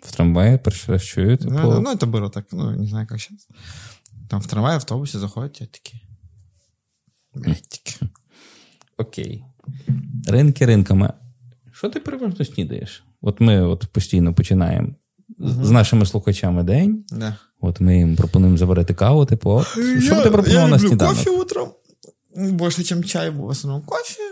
в 0.02 0.12
трамваї 0.12 0.58
перший 0.58 0.92
раз 0.94 1.02
чую, 1.04 1.36
типу. 1.36 1.50
Да, 1.54 1.62
да, 1.62 1.80
ну, 1.80 1.90
это 1.94 2.06
было 2.06 2.30
так, 2.30 2.46
ну, 2.52 2.70
не 2.70 2.86
знаю, 2.86 3.06
как 3.06 3.20
сейчас. 3.20 3.48
Там 4.30 4.40
в 4.40 4.46
трамвае, 4.46 4.76
автобусе 4.76 5.18
заходят 5.18 5.52
те 5.52 5.66
такие. 5.66 6.02
Билетики. 7.34 7.94
Окей. 8.98 9.44
Ринки 10.26 10.66
ринками. 10.66 11.12
Що 11.72 11.88
ти 11.90 12.00
переважно 12.00 12.44
снідаєш? 12.44 13.04
От 13.22 13.40
ми 13.40 13.62
от 13.62 13.86
постійно 13.92 14.34
починаємо 14.34 14.88
з- 15.38 15.66
з 15.66 15.70
нашими 15.70 16.06
слухачами 16.06 16.62
день. 16.62 17.04
Да. 17.10 17.36
От 17.60 17.80
ми 17.80 17.96
їм 17.98 18.16
пропонуємо 18.16 18.56
заварити 18.56 18.94
каву, 18.94 19.26
типу, 19.26 19.50
от, 19.50 19.66
що 20.02 20.14
б 20.14 20.22
ти 20.22 20.30
пропонував 20.30 20.68
на 20.68 20.76
люблю 20.76 20.88
сніданок? 20.88 21.16
кофе 21.16 21.30
утром. 21.30 21.72
Больше, 22.36 22.84
чем 22.84 23.04
чай, 23.04 23.30
в 23.30 23.44
основном 23.44 23.82
кофе. 23.82 24.22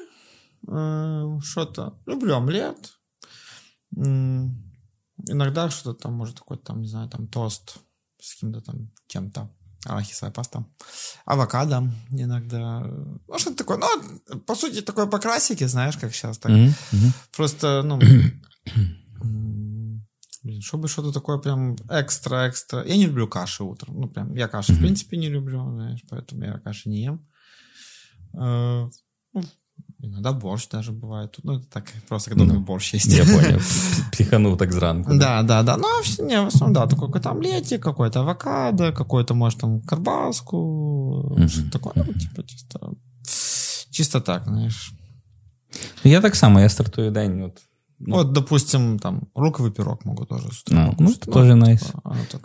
Э, 0.68 1.40
Что-то. 1.42 1.92
Люблю 2.09 2.33
омлет. 2.33 2.77
Иногда 5.27 5.69
что-то 5.69 6.03
там, 6.03 6.13
может, 6.13 6.36
такой 6.36 6.57
там, 6.57 6.81
не 6.81 6.88
знаю, 6.88 7.10
там 7.10 7.27
тост 7.27 7.77
с 8.19 8.34
каким-то 8.36 8.62
там 8.62 8.91
чем-то. 9.07 9.49
арахисовая 9.86 10.31
паста. 10.31 10.63
Авокадо 11.25 11.91
иногда. 12.12 12.81
Ну, 13.27 13.39
что 13.39 13.53
такое. 13.55 13.77
Ну, 13.77 14.39
по 14.39 14.55
сути, 14.55 14.81
такое 14.81 15.07
по 15.07 15.19
классике, 15.19 15.67
знаешь, 15.67 15.97
как 15.97 16.13
сейчас. 16.13 16.38
Так. 16.38 16.51
Mm-hmm. 16.51 17.13
Просто, 17.36 17.81
ну... 17.84 17.99
Блин, 20.43 20.62
чтобы 20.62 20.88
что-то 20.88 21.12
такое 21.12 21.38
прям 21.38 21.75
экстра-экстра. 21.88 22.84
Я 22.84 22.97
не 22.97 23.05
люблю 23.05 23.27
каши 23.27 23.63
утром. 23.63 24.01
Ну, 24.01 24.07
прям, 24.10 24.34
я 24.36 24.47
каши, 24.47 24.71
mm-hmm. 24.71 24.75
в 24.75 24.79
принципе, 24.79 25.17
не 25.17 25.29
люблю, 25.29 25.71
знаешь, 25.71 26.03
поэтому 26.10 26.43
я 26.45 26.57
каши 26.57 26.89
не 26.89 27.03
ем. 27.03 27.27
Иногда 30.04 30.32
борщ 30.32 30.68
даже 30.68 30.92
бывает. 30.92 31.38
Ну, 31.44 31.58
это 31.58 31.66
так, 31.70 31.92
просто 32.08 32.32
когда 32.32 32.46
ну, 32.46 32.60
борщ 32.60 32.94
есть. 32.94 33.06
Я 33.06 33.24
понял. 33.24 33.60
Психанул 34.12 34.58
так 34.58 34.72
зранку. 34.72 35.14
Да, 35.14 35.44
да, 35.44 35.62
да. 35.62 35.78
Ну, 35.78 35.88
не, 36.26 36.42
в 36.42 36.48
основном, 36.48 36.74
да, 36.74 36.88
такой 36.88 37.08
какой-то 37.08 37.30
омлетик, 37.30 37.84
какой-то 37.84 38.22
авокадо, 38.22 38.92
какой-то, 38.92 39.36
может, 39.36 39.60
там, 39.60 39.82
карбаску, 39.82 41.38
что-то 41.48 41.72
такое. 41.72 41.94
Ну, 41.96 42.14
типа, 42.14 42.44
чисто, 42.44 42.94
чисто 43.92 44.22
так, 44.22 44.46
знаешь. 44.46 44.94
Я 46.04 46.22
так 46.22 46.36
само, 46.36 46.60
я 46.60 46.70
стартую 46.70 47.12
день, 47.12 47.44
от 47.44 47.62
Ну, 48.08 48.16
От, 48.16 48.32
допустим, 48.32 49.00
там 49.00 49.22
луковий 49.36 49.72
пірог 49.72 49.98
можу 50.04 50.26
теж 50.26 50.64
Ну, 50.72 50.96
ну 51.00 51.14
це 51.14 51.32
теж 51.32 51.56
найс. 51.56 51.94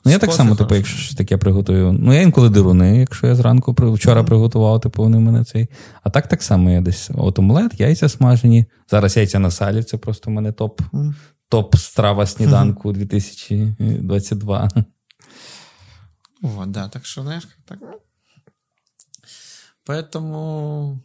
Ну, 0.05 0.11
я 0.12 0.19
так 0.19 0.33
само, 0.33 0.57
типу, 0.57 0.75
якщо 0.75 0.99
щось 0.99 1.14
таке 1.14 1.37
приготую. 1.37 1.92
Ну, 1.92 2.14
я 2.14 2.23
інколи 2.23 2.51
дируни, 2.51 2.99
якщо 2.99 3.27
я 3.27 3.35
зранку 3.35 3.75
вчора 3.79 4.21
mm. 4.21 4.27
приготував, 4.27 4.81
типу, 4.81 5.03
вони 5.03 5.19
в 5.19 5.21
мене 5.21 5.45
цей. 5.45 5.69
А 6.03 6.11
так 6.11 6.29
так 6.29 6.42
само 6.42 6.71
я 6.71 6.81
десь. 6.81 7.11
От 7.14 7.38
омлет, 7.38 7.81
яйця 7.81 8.09
смажені. 8.09 8.64
Зараз 8.90 9.16
яйця 9.16 9.38
на 9.38 9.51
салі, 9.51 9.83
це 9.83 9.97
просто 9.97 10.31
в 10.31 10.35
мене 10.35 10.53
топ. 10.53 10.81
Mm. 10.81 11.14
Топ 11.49 11.77
страва 11.77 12.27
сніданку 12.27 12.88
mm. 12.88 12.92
2022. 12.92 14.71
Вот, 16.42 16.71
да, 16.71 16.88
так 16.88 17.07
що, 17.07 17.23
знаєш, 17.23 17.49
так. 17.64 17.79
Ну. 17.81 17.88
Поэтому. 19.87 20.99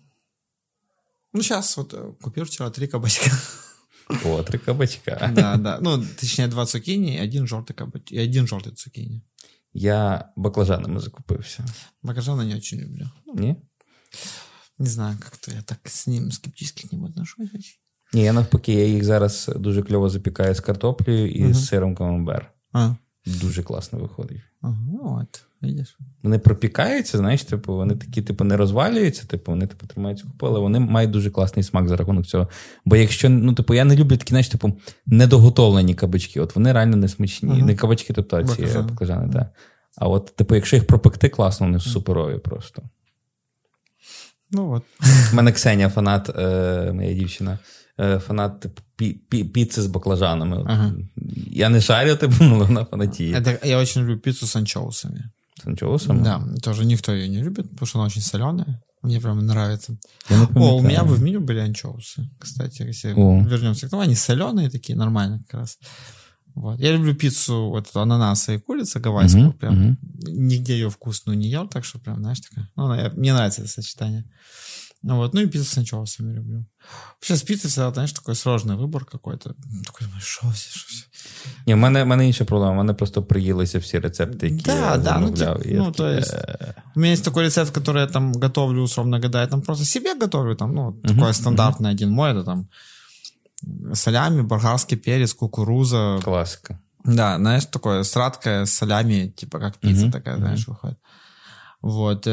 Ну, 1.33 1.41
сейчас 1.41 1.77
вот 1.77 1.93
э, 1.93 2.13
купил 2.21 2.45
вчера 2.45 2.69
три 2.69 2.87
кабачка. 2.87 3.31
О, 4.24 4.42
три 4.42 4.58
кабачка. 4.58 5.32
Да, 5.34 5.56
да. 5.56 5.78
Ну, 5.80 6.04
точнее, 6.20 6.46
два 6.48 6.66
цукини 6.66 7.16
и 7.16 7.18
один 7.18 7.46
желтый 7.46 7.74
кабач. 7.74 8.12
И 8.12 8.18
один 8.18 8.46
желтый 8.46 8.72
цукини. 8.72 9.22
Я 9.72 10.32
баклажанами 10.36 10.98
закупився. 10.98 11.64
Баклажаны 12.02 12.44
не 12.44 12.54
очень 12.54 12.80
люблю. 12.80 13.10
Ні? 13.34 13.56
Не 14.78 14.86
знаю, 14.86 15.18
как-то 15.20 15.52
я 15.52 15.62
так 15.62 15.78
с 15.84 16.06
ним 16.06 16.30
скептически 16.30 16.88
к 16.88 16.92
нему 16.92 17.06
отношусь. 17.06 17.78
Ні, 18.12 18.22
я 18.22 18.32
навпаки, 18.32 18.72
я 18.72 18.86
їх 18.86 19.04
зараз 19.04 19.50
дуже 19.56 19.82
кльово 19.82 20.08
запікаю 20.08 20.54
з 20.54 20.60
картоплею 20.60 21.30
і 21.30 21.44
угу. 21.44 21.54
з 21.54 21.66
сиром 21.66 21.94
камамбер. 21.94 22.52
А. 22.72 22.94
Дуже 23.26 23.62
класно 23.62 23.98
виходить. 23.98 24.40
Ага, 24.61 25.21
от. 25.21 25.43
Видиш? 25.61 25.97
Вони 26.23 26.39
пропікаються, 26.39 27.17
знаєш, 27.17 27.43
типу, 27.43 27.75
вони 27.75 27.95
такі, 27.95 28.21
типу, 28.21 28.43
не 28.43 28.57
розвалюються, 28.57 29.25
типу, 29.27 29.51
вони 29.51 29.67
типу, 29.67 29.87
тримаються 29.87 30.25
купи, 30.25 30.47
але 30.47 30.59
вони 30.59 30.79
мають 30.79 31.11
дуже 31.11 31.29
класний 31.29 31.63
смак 31.63 31.87
за 31.87 31.95
рахунок 31.95 32.25
цього. 32.25 32.47
Бо 32.85 32.95
якщо, 32.95 33.29
ну, 33.29 33.53
типу, 33.53 33.73
я 33.73 33.85
не 33.85 33.95
люблю 33.95 34.17
такі, 34.17 34.29
знаєш, 34.29 34.49
типу, 34.49 34.73
недоготовлені 35.05 35.93
кабачки, 35.93 36.41
от 36.41 36.55
вони 36.55 36.73
реально 36.73 36.97
не 36.97 37.07
смачні. 37.07 37.49
Uh-huh. 37.49 37.65
Не 37.65 37.75
кабачки, 37.75 38.13
тобто 38.13 38.43
ці 38.43 38.61
баклажани, 38.61 39.27
uh-huh. 39.27 39.33
так. 39.33 39.47
А 39.97 40.07
от, 40.07 40.35
типу, 40.35 40.55
якщо 40.55 40.75
їх 40.75 40.87
пропекти 40.87 41.29
класно, 41.29 41.67
вони 41.67 41.79
суперові 41.79 42.37
просто. 42.37 42.83
Ну 44.51 44.71
от. 44.71 44.83
У 45.33 45.35
мене 45.35 45.51
Ксенія, 45.51 45.89
фанат, 45.89 46.29
е, 46.29 46.91
моя 46.93 47.13
дівчина, 47.13 47.51
е, 47.51 47.57
фанат 48.00 48.60
типу, 48.60 48.82
пі, 48.96 49.20
пі, 49.28 49.44
піци 49.44 49.82
з 49.82 49.86
баклажанами. 49.86 50.64
Ага. 50.66 50.94
Я 51.50 51.68
не 51.68 51.80
шарю, 51.80 52.16
типу, 52.16 52.34
але 52.40 52.64
вона 52.64 52.84
фанатіє. 52.84 53.58
Я 53.64 53.78
очень 53.78 54.02
люблю 54.02 54.18
піцу 54.18 54.46
з 54.46 54.56
анчоусами. 54.56 55.24
С 55.58 55.66
анчоусом? 55.66 56.22
Да, 56.22 56.42
тоже 56.62 56.84
никто 56.84 57.12
ее 57.12 57.28
не 57.28 57.42
любит, 57.42 57.70
потому 57.70 57.86
что 57.86 57.98
она 57.98 58.06
очень 58.06 58.22
соленая. 58.22 58.80
Мне 59.02 59.20
прям 59.20 59.46
нравится. 59.46 59.96
О, 60.54 60.76
у 60.76 60.82
меня 60.82 61.04
бы 61.04 61.14
в 61.14 61.22
меню 61.22 61.40
были 61.40 61.60
анчоусы, 61.60 62.28
кстати, 62.38 62.82
если 62.82 63.14
О. 63.16 63.40
вернемся 63.40 63.86
к 63.86 63.90
тому. 63.90 64.02
Они 64.02 64.14
соленые 64.14 64.70
такие, 64.70 64.98
нормально 64.98 65.38
как 65.48 65.60
раз. 65.60 65.78
Вот. 66.54 66.80
Я 66.80 66.92
люблю 66.92 67.14
пиццу 67.14 67.68
вот 67.68 67.88
эту 67.88 68.00
ананаса 68.00 68.52
и 68.52 68.58
курица 68.58 68.98
гавайскую. 68.98 69.48
Uh-huh, 69.48 69.58
прям 69.58 69.74
uh-huh. 69.74 69.96
нигде 70.28 70.72
ее 70.72 70.88
вкусную 70.88 71.38
не 71.38 71.48
ел, 71.48 71.68
так 71.68 71.84
что 71.84 71.98
прям, 71.98 72.16
знаешь, 72.16 72.40
такая. 72.40 72.68
Ну, 72.76 72.88
мне 73.16 73.34
нравится 73.34 73.60
это 73.62 73.70
сочетание. 73.70 74.24
Вот. 75.02 75.34
Ну 75.34 75.40
и 75.40 75.46
пиццу 75.46 75.64
с 75.64 75.78
анчоусами 75.78 76.34
люблю. 76.34 76.64
Сейчас 77.20 77.42
пицца 77.42 77.68
всегда, 77.68 77.92
знаешь, 77.92 78.12
такой 78.12 78.34
сложный 78.34 78.76
выбор 78.76 79.04
какой-то. 79.04 79.54
Такой 79.84 80.06
думаешь, 80.06 80.24
що 80.24 80.48
все, 80.48 80.70
що 80.70 80.86
все. 80.88 81.06
Ні, 81.66 81.74
в 81.74 81.76
мене, 81.76 82.02
в 82.02 82.06
мене 82.06 82.26
інша 82.26 82.44
проблема. 82.44 82.72
В 82.72 82.76
мене 82.76 82.94
просто 82.94 83.22
приїлися 83.22 83.78
всі 83.78 83.98
рецепти, 83.98 84.48
які 84.48 84.64
да, 84.64 84.90
я 84.90 84.96
да, 84.96 85.18
ну, 85.18 85.30
типа, 85.30 85.60
ну, 85.64 85.92
то 85.92 86.08
есть, 86.08 86.34
у 86.96 87.00
меня 87.00 87.12
есть 87.12 87.24
такой 87.24 87.44
рецепт, 87.44 87.76
который 87.76 87.98
я 87.98 88.06
там 88.06 88.32
готовлю, 88.32 88.82
условно 88.82 89.18
говоря, 89.18 89.40
я 89.40 89.46
там 89.46 89.62
просто 89.62 89.84
себе 89.84 90.14
готовлю, 90.14 90.54
там, 90.54 90.74
ну, 90.74 90.90
uh-huh, 90.90 91.08
такой 91.08 91.34
стандартный 91.34 91.90
uh-huh. 91.90 91.94
один 91.94 92.10
мой, 92.10 92.30
это 92.30 92.44
там 92.44 92.68
солями, 93.94 94.42
болгарский 94.42 94.96
перец, 94.98 95.34
кукуруза. 95.34 96.20
Классика. 96.24 96.78
Да, 97.04 97.36
знаешь, 97.36 97.66
такое 97.66 98.04
сладкое 98.04 98.64
с 98.64 98.72
солями, 98.72 99.32
типа 99.36 99.58
как 99.58 99.78
пицца 99.78 100.06
uh-huh, 100.06 100.12
такая, 100.12 100.34
uh-huh. 100.34 100.40
знаешь, 100.40 100.68
выходит. 100.68 100.98
Вот. 101.82 102.26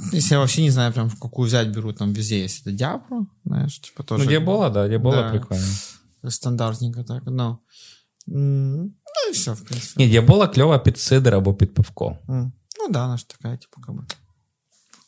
Э, 0.00 0.16
если 0.16 0.34
я 0.34 0.40
вообще 0.40 0.62
не 0.62 0.70
знаю, 0.70 0.92
прям 0.92 1.10
какую 1.10 1.46
взять 1.46 1.68
беру, 1.68 1.92
там 1.92 2.12
везде 2.12 2.42
есть 2.42 2.66
это 2.66 2.72
Диабро, 2.72 3.26
знаешь, 3.44 3.80
типа 3.80 4.02
тоже. 4.02 4.24
Ну, 4.24 4.30
Диабола, 4.30 4.70
да, 4.70 4.88
Диабола 4.88 5.16
да, 5.16 5.30
прикольно. 5.30 5.66
Стандартненько 6.28 7.04
так, 7.04 7.24
но... 7.26 7.58
Ну 8.26 8.90
и 9.28 9.32
все, 9.32 9.52
в 9.52 9.64
принципе. 9.64 10.04
Ні, 10.04 10.10
Диабола 10.10 10.48
кльова 10.48 10.78
під 10.78 10.98
сидр 10.98 11.34
або 11.34 11.54
під 11.54 11.74
пивко. 11.74 12.16
Mm. 12.28 12.50
Ну 12.78 12.88
да, 12.90 13.04
она 13.04 13.16
же 13.16 13.24
такая, 13.26 13.56
типа, 13.56 13.80
как 13.86 13.94
бы 13.94 14.02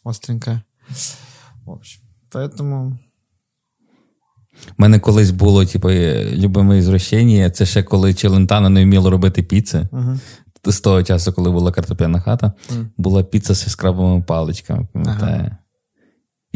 остренькая. 0.04 0.62
В 1.64 1.70
общем, 1.70 2.02
поэтому... 2.30 2.98
У 4.78 4.82
мене 4.82 5.00
колись 5.00 5.30
було, 5.30 5.66
типу, 5.66 5.90
любиме 5.90 6.82
звращення, 6.82 7.50
це 7.50 7.66
ще 7.66 7.82
коли 7.82 8.14
Челентано 8.14 8.70
не 8.70 8.84
вміло 8.84 9.10
робити 9.10 9.42
піци. 9.42 9.88
Uh-huh 9.92 10.18
з 10.71 10.79
того 10.81 11.03
часу, 11.03 11.33
коли 11.33 11.51
була 11.51 11.71
картопляна 11.71 12.19
хата, 12.19 12.51
mm. 12.69 12.85
була 12.97 13.23
піца 13.23 13.55
з 13.55 13.69
скрабовими 13.69 14.21
паличками, 14.21 14.87
пам'ятаю. 14.93 15.39
Ага. 15.39 15.57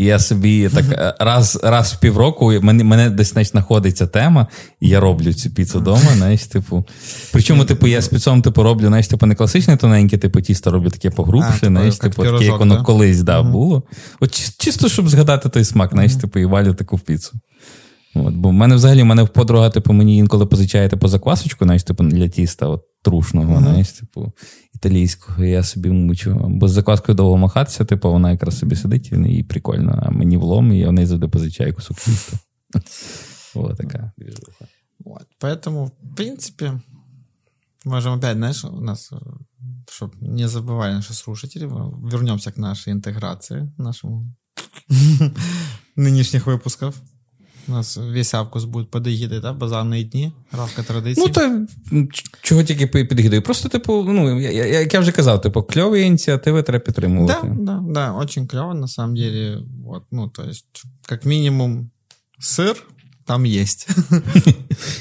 І 0.02 0.06
я 0.06 0.19
собі 0.19 0.69
так 0.69 0.86
е, 0.91 1.15
раз 1.19 1.60
раз 1.63 1.93
в 1.93 2.00
півроку 2.00 2.52
мене 2.62 2.84
мене 2.84 3.10
десь 3.10 3.32
знаєш, 3.32 3.47
знаходиться 3.47 4.08
тема, 4.08 4.47
і 4.80 4.89
я 4.89 5.00
роблю 5.00 5.34
цю 5.34 5.50
піцу 5.50 5.80
вдома. 5.80 6.00
знаєш, 6.00 6.43
типу. 6.43 6.86
Причому, 7.32 7.65
типу, 7.65 7.88
я 7.88 8.02
спецом 8.02 8.41
типу, 8.41 8.63
роблю, 8.63 8.88
знаєш, 8.88 9.08
типу, 9.08 9.26
не 9.26 9.36
класичне 9.36 9.78
тоненьке, 9.78 10.17
типу, 10.17 10.41
тісто 10.41 10.71
роблю 10.71 10.89
таке 10.89 11.10
погрубше, 11.10 11.67
знаєш, 11.67 11.97
типу, 11.97 12.24
таке, 12.24 12.45
як 12.45 12.60
воно 12.60 12.76
да? 12.76 12.84
колись 12.84 13.21
да, 13.21 13.41
uh-huh. 13.41 13.52
було. 13.52 13.84
От 14.19 14.58
чисто, 14.58 14.89
щоб 14.89 15.10
згадати 15.10 15.50
той 15.50 15.63
смак, 15.63 15.89
знаєш, 15.91 16.15
типу, 16.15 16.39
і 16.39 16.45
валю 16.45 16.74
таку 16.74 16.97
піцу. 16.97 17.34
От, 18.15 18.34
Бо 18.34 18.50
в 18.50 18.54
мене 18.54 18.76
взагалі 18.76 19.02
в 19.02 19.06
мене 19.06 19.26
подруга, 19.26 19.69
типу, 19.69 19.93
мені 19.93 20.17
інколи 20.17 20.45
позичає 20.45 20.89
типу, 20.89 21.08
заквасочку, 21.08 21.65
знаєш, 21.65 21.84
типу, 21.84 22.04
для 22.04 22.28
тіста. 22.28 22.67
От, 22.67 22.82
трушного, 23.03 23.55
mm-hmm. 23.55 23.61
знаєш, 23.61 23.92
типу, 23.92 24.33
італійського, 24.75 25.45
я 25.45 25.62
собі 25.62 25.90
мучу. 25.90 26.40
Бо 26.49 26.69
з 26.69 26.73
закваскою 26.73 27.16
довго 27.16 27.37
махатися, 27.37 27.85
типу, 27.85 28.11
вона 28.11 28.31
якраз 28.31 28.59
собі 28.59 28.77
сидить 28.77 29.12
і 29.12 29.42
прикольно, 29.42 30.03
а 30.03 30.11
мені 30.11 30.37
влом, 30.37 30.73
і 30.73 30.79
я 30.79 30.88
в 30.88 30.92
неї 30.92 31.07
завжди 31.07 31.29
позичаю 31.29 31.75
кусок 31.75 31.97
тіста. 31.97 32.38
Вот 33.55 33.77
такая 33.77 34.12
движуха. 34.19 34.66
Вот. 34.99 35.27
Поэтому, 35.40 35.87
в 35.87 36.14
принципе, 36.16 36.81
можем 37.85 38.19
опять, 38.19 38.37
знаешь, 38.37 38.64
у 38.64 38.81
нас, 38.81 39.12
чтобы 39.88 40.14
не 40.21 40.49
забывали 40.49 40.95
наши 40.95 41.14
слушатели, 41.14 41.64
вернемся 41.64 42.51
к 42.53 42.57
нашей 42.57 42.92
интеграции, 42.92 43.73
нашему 43.79 44.35
нынешних 45.97 46.47
выпусков. 46.47 46.95
У 47.72 47.74
нас 47.74 47.98
весь 47.98 48.34
август 48.34 48.68
буде 48.68 48.88
під 48.92 49.08
егідою, 49.08 49.42
да? 49.42 49.54
базарні 49.54 50.04
дні, 50.04 50.32
равка 50.52 50.84
традиції. 50.84 51.26
Ну, 51.28 51.34
та 51.34 51.68
чого 52.42 52.64
тільки 52.64 52.88
під 52.88 53.20
егідою. 53.20 53.42
Просто, 53.42 53.70
типу, 53.70 54.04
ну, 54.04 54.40
я, 54.40 54.66
як 54.66 54.94
я 54.94 55.00
вже 55.00 55.12
казав, 55.12 55.42
типу, 55.42 55.64
кльові 55.64 56.02
ініціативи 56.02 56.64
треба 56.64 56.86
підтримувати. 56.86 57.48
Да, 57.48 57.64
да, 57.64 57.84
да, 57.88 58.14
очень 58.14 58.48
кльово, 58.48 58.74
на 58.74 58.88
самом 58.88 59.16
деле. 59.16 59.64
Вот, 59.86 60.04
ну, 60.12 60.28
то 60.28 60.44
есть, 60.44 60.84
как 61.06 61.26
минимум, 61.26 61.90
сыр 62.40 62.76
там 63.27 63.47
є. 63.47 63.64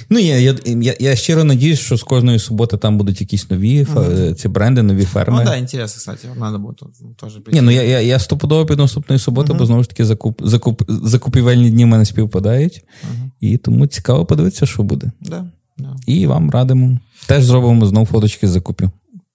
Ну, 0.09 0.19
я 0.19 0.37
я, 0.37 0.55
я, 0.65 0.95
я 0.99 1.15
щиро 1.15 1.43
надіюсь, 1.43 1.79
що 1.79 1.97
з 1.97 2.03
кожної 2.03 2.39
суботи 2.39 2.77
там 2.77 2.97
будуть 2.97 3.21
якісь 3.21 3.49
нові 3.49 3.83
mm-hmm. 3.83 4.33
ці 4.33 4.47
бренди, 4.47 4.83
нові 4.83 5.05
ферми. 5.05 5.37
Ну, 5.39 5.45
да, 5.45 5.55
інтересно, 5.55 5.99
кстати, 5.99 6.27
треба 6.37 6.57
буде 6.57 6.75
теж 7.17 7.39
Ні, 7.51 7.61
ну 7.61 7.71
я 7.71 7.83
я, 7.83 8.01
я 8.01 8.19
стопудово 8.19 8.65
під 8.65 8.77
наступної 8.77 9.19
суботи, 9.19 9.53
mm-hmm. 9.53 9.57
бо 9.57 9.65
знову 9.65 9.83
ж 9.83 9.89
таки 9.89 10.05
закуп, 10.05 10.41
закуп, 10.43 10.81
закупівельні 10.87 11.71
дні 11.71 11.85
в 11.85 11.87
мене 11.87 12.05
співпадають. 12.05 12.73
Mm-hmm. 12.73 13.29
І 13.39 13.57
тому 13.57 13.87
цікаво 13.87 14.25
подивитися, 14.25 14.65
що 14.65 14.83
буде. 14.83 15.11
Да, 15.21 15.45
да. 15.77 15.95
І 16.07 16.27
вам 16.27 16.49
радимо. 16.49 16.99
Теж 17.27 17.43
зробимо 17.43 17.85
знову 17.85 18.05
фоточки 18.05 18.47
з 18.47 18.51
закупів. 18.51 18.91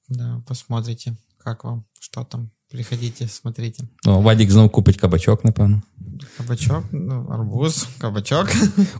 Да, 0.08 0.42
посмотрите, 0.46 1.12
як 1.46 1.64
вам, 1.64 1.82
що 2.00 2.24
там. 2.24 2.50
Приходите, 2.70 3.28
смотрите. 3.28 3.82
О, 4.06 4.20
Вадік 4.20 4.50
знов 4.50 4.70
купить 4.70 4.96
кабачок, 4.96 5.44
напевно. 5.44 5.82
Кабачок, 6.36 6.84
ну, 6.92 7.28
арбуз, 7.30 7.88
кабачок. 7.98 8.48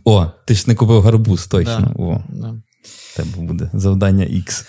О, 0.03 0.31
ти 0.45 0.53
ж 0.55 0.63
не 0.67 0.75
купив 0.75 1.01
гарбуз, 1.01 1.47
точно. 1.47 1.93
Да, 1.97 2.03
О. 2.03 2.23
Да. 2.29 2.55
Тебе 3.15 3.47
буде 3.47 3.69
завдання 3.73 4.25
X. 4.25 4.65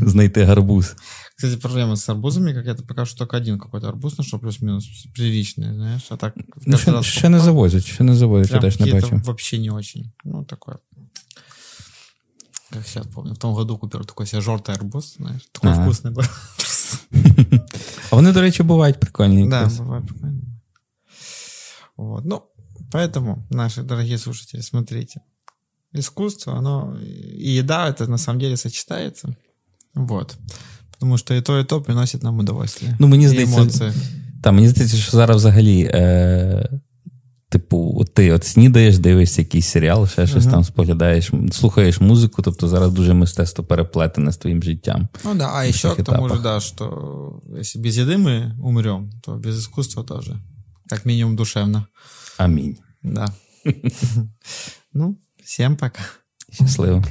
Знайти 0.00 0.42
гарбуз. 0.42 0.94
Кстати, 1.36 1.56
проблема 1.56 1.96
с 1.96 2.08
арбузами, 2.08 2.52
как 2.52 2.66
это 2.66 2.86
пока 2.86 3.06
что 3.06 3.18
только 3.18 3.36
один 3.36 3.58
какой-то 3.58 3.88
арбуз 3.88 4.18
нашел, 4.18 4.38
плюс-минус 4.38 4.84
приличный, 5.14 5.74
знаешь, 5.74 6.06
а 6.10 6.16
так... 6.16 6.34
Ну, 6.66 6.78
ще, 6.78 7.02
ще 7.02 7.28
не 7.28 7.40
завозять, 7.40 7.84
ще 7.84 8.04
не 8.04 8.14
завозять, 8.14 8.52
я 8.52 8.60
теж 8.60 8.78
не 8.78 8.92
бачу. 8.92 9.22
вообще 9.24 9.58
не 9.58 9.70
очень. 9.70 10.12
Ну, 10.24 10.44
такое 10.44 10.76
как 12.70 12.86
сейчас 12.86 13.06
помню, 13.06 13.34
в 13.34 13.38
том 13.38 13.54
году 13.54 13.76
купил 13.76 14.04
такой 14.04 14.26
себе 14.26 14.42
жовтий 14.42 14.74
арбуз, 14.74 15.16
знаєш, 15.16 15.48
такой 15.52 15.70
ага. 15.70 15.82
вкусний 15.82 16.12
був. 16.12 16.24
А 18.10 18.16
вони, 18.16 18.32
до 18.32 18.40
речі, 18.40 18.62
бувають 18.62 19.00
прикольні. 19.00 19.48
Да, 19.48 19.64
бывают 19.64 20.02
прикольные. 20.02 20.33
Вот. 21.96 22.24
Ну, 22.24 22.42
поэтому, 22.92 23.44
наши 23.50 23.82
дорогие 23.82 24.18
слушатели, 24.18 24.60
смотрите. 24.60 25.20
Искусство, 25.92 26.56
оно 26.56 26.96
и 27.02 27.50
еда, 27.50 27.88
это 27.88 28.06
на 28.06 28.18
самом 28.18 28.40
деле 28.40 28.56
сочетается. 28.56 29.36
Вот. 29.94 30.36
Потому 30.92 31.16
что 31.16 31.34
и 31.34 31.40
то, 31.40 31.58
и 31.58 31.64
то 31.64 31.80
приносит 31.80 32.22
нам 32.22 32.38
удовольствие. 32.38 32.96
Ну, 33.00 33.08
мені 33.08 33.28
здається, 33.28 33.94
та, 34.42 34.52
мені 34.52 34.68
здається, 34.68 34.96
що 34.96 35.10
зараз 35.10 35.36
взагалі 35.36 35.90
е, 35.94 36.80
Типу, 37.50 37.94
от 38.00 38.14
ти 38.14 38.32
от 38.32 38.44
снідаєш, 38.44 38.98
дивишся 38.98 39.42
якийсь 39.42 39.66
серіал, 39.66 40.06
ще 40.06 40.26
щось 40.26 40.44
uh-huh. 40.44 40.50
там 40.50 40.64
споглядаєш, 40.64 41.30
слухаєш 41.52 42.00
музику, 42.00 42.42
тобто 42.42 42.68
зараз 42.68 42.92
дуже 42.92 43.14
мистецтво 43.14 43.64
переплетене 43.64 44.32
з 44.32 44.36
твоїм 44.36 44.62
життям. 44.62 45.08
Ну 45.24 45.34
да, 45.34 45.50
а 45.54 45.66
еще 45.66 45.94
к 45.94 46.02
тому 46.02 46.28
же, 46.28 46.38
да, 46.42 46.60
что 46.60 47.42
если 47.60 47.82
без 47.82 47.98
еды 47.98 48.18
мы 48.18 48.52
умрем, 48.62 49.10
то 49.22 49.32
без 49.34 49.58
искусства 49.58 50.02
тоже. 50.02 50.36
Как 50.89 51.05
минимум 51.05 51.35
душевно. 51.35 51.87
Аминь. 52.37 52.79
Да. 53.01 53.25
Ну, 54.93 55.19
всем 55.43 55.75
пока. 55.75 56.01
Счастливо. 56.49 57.03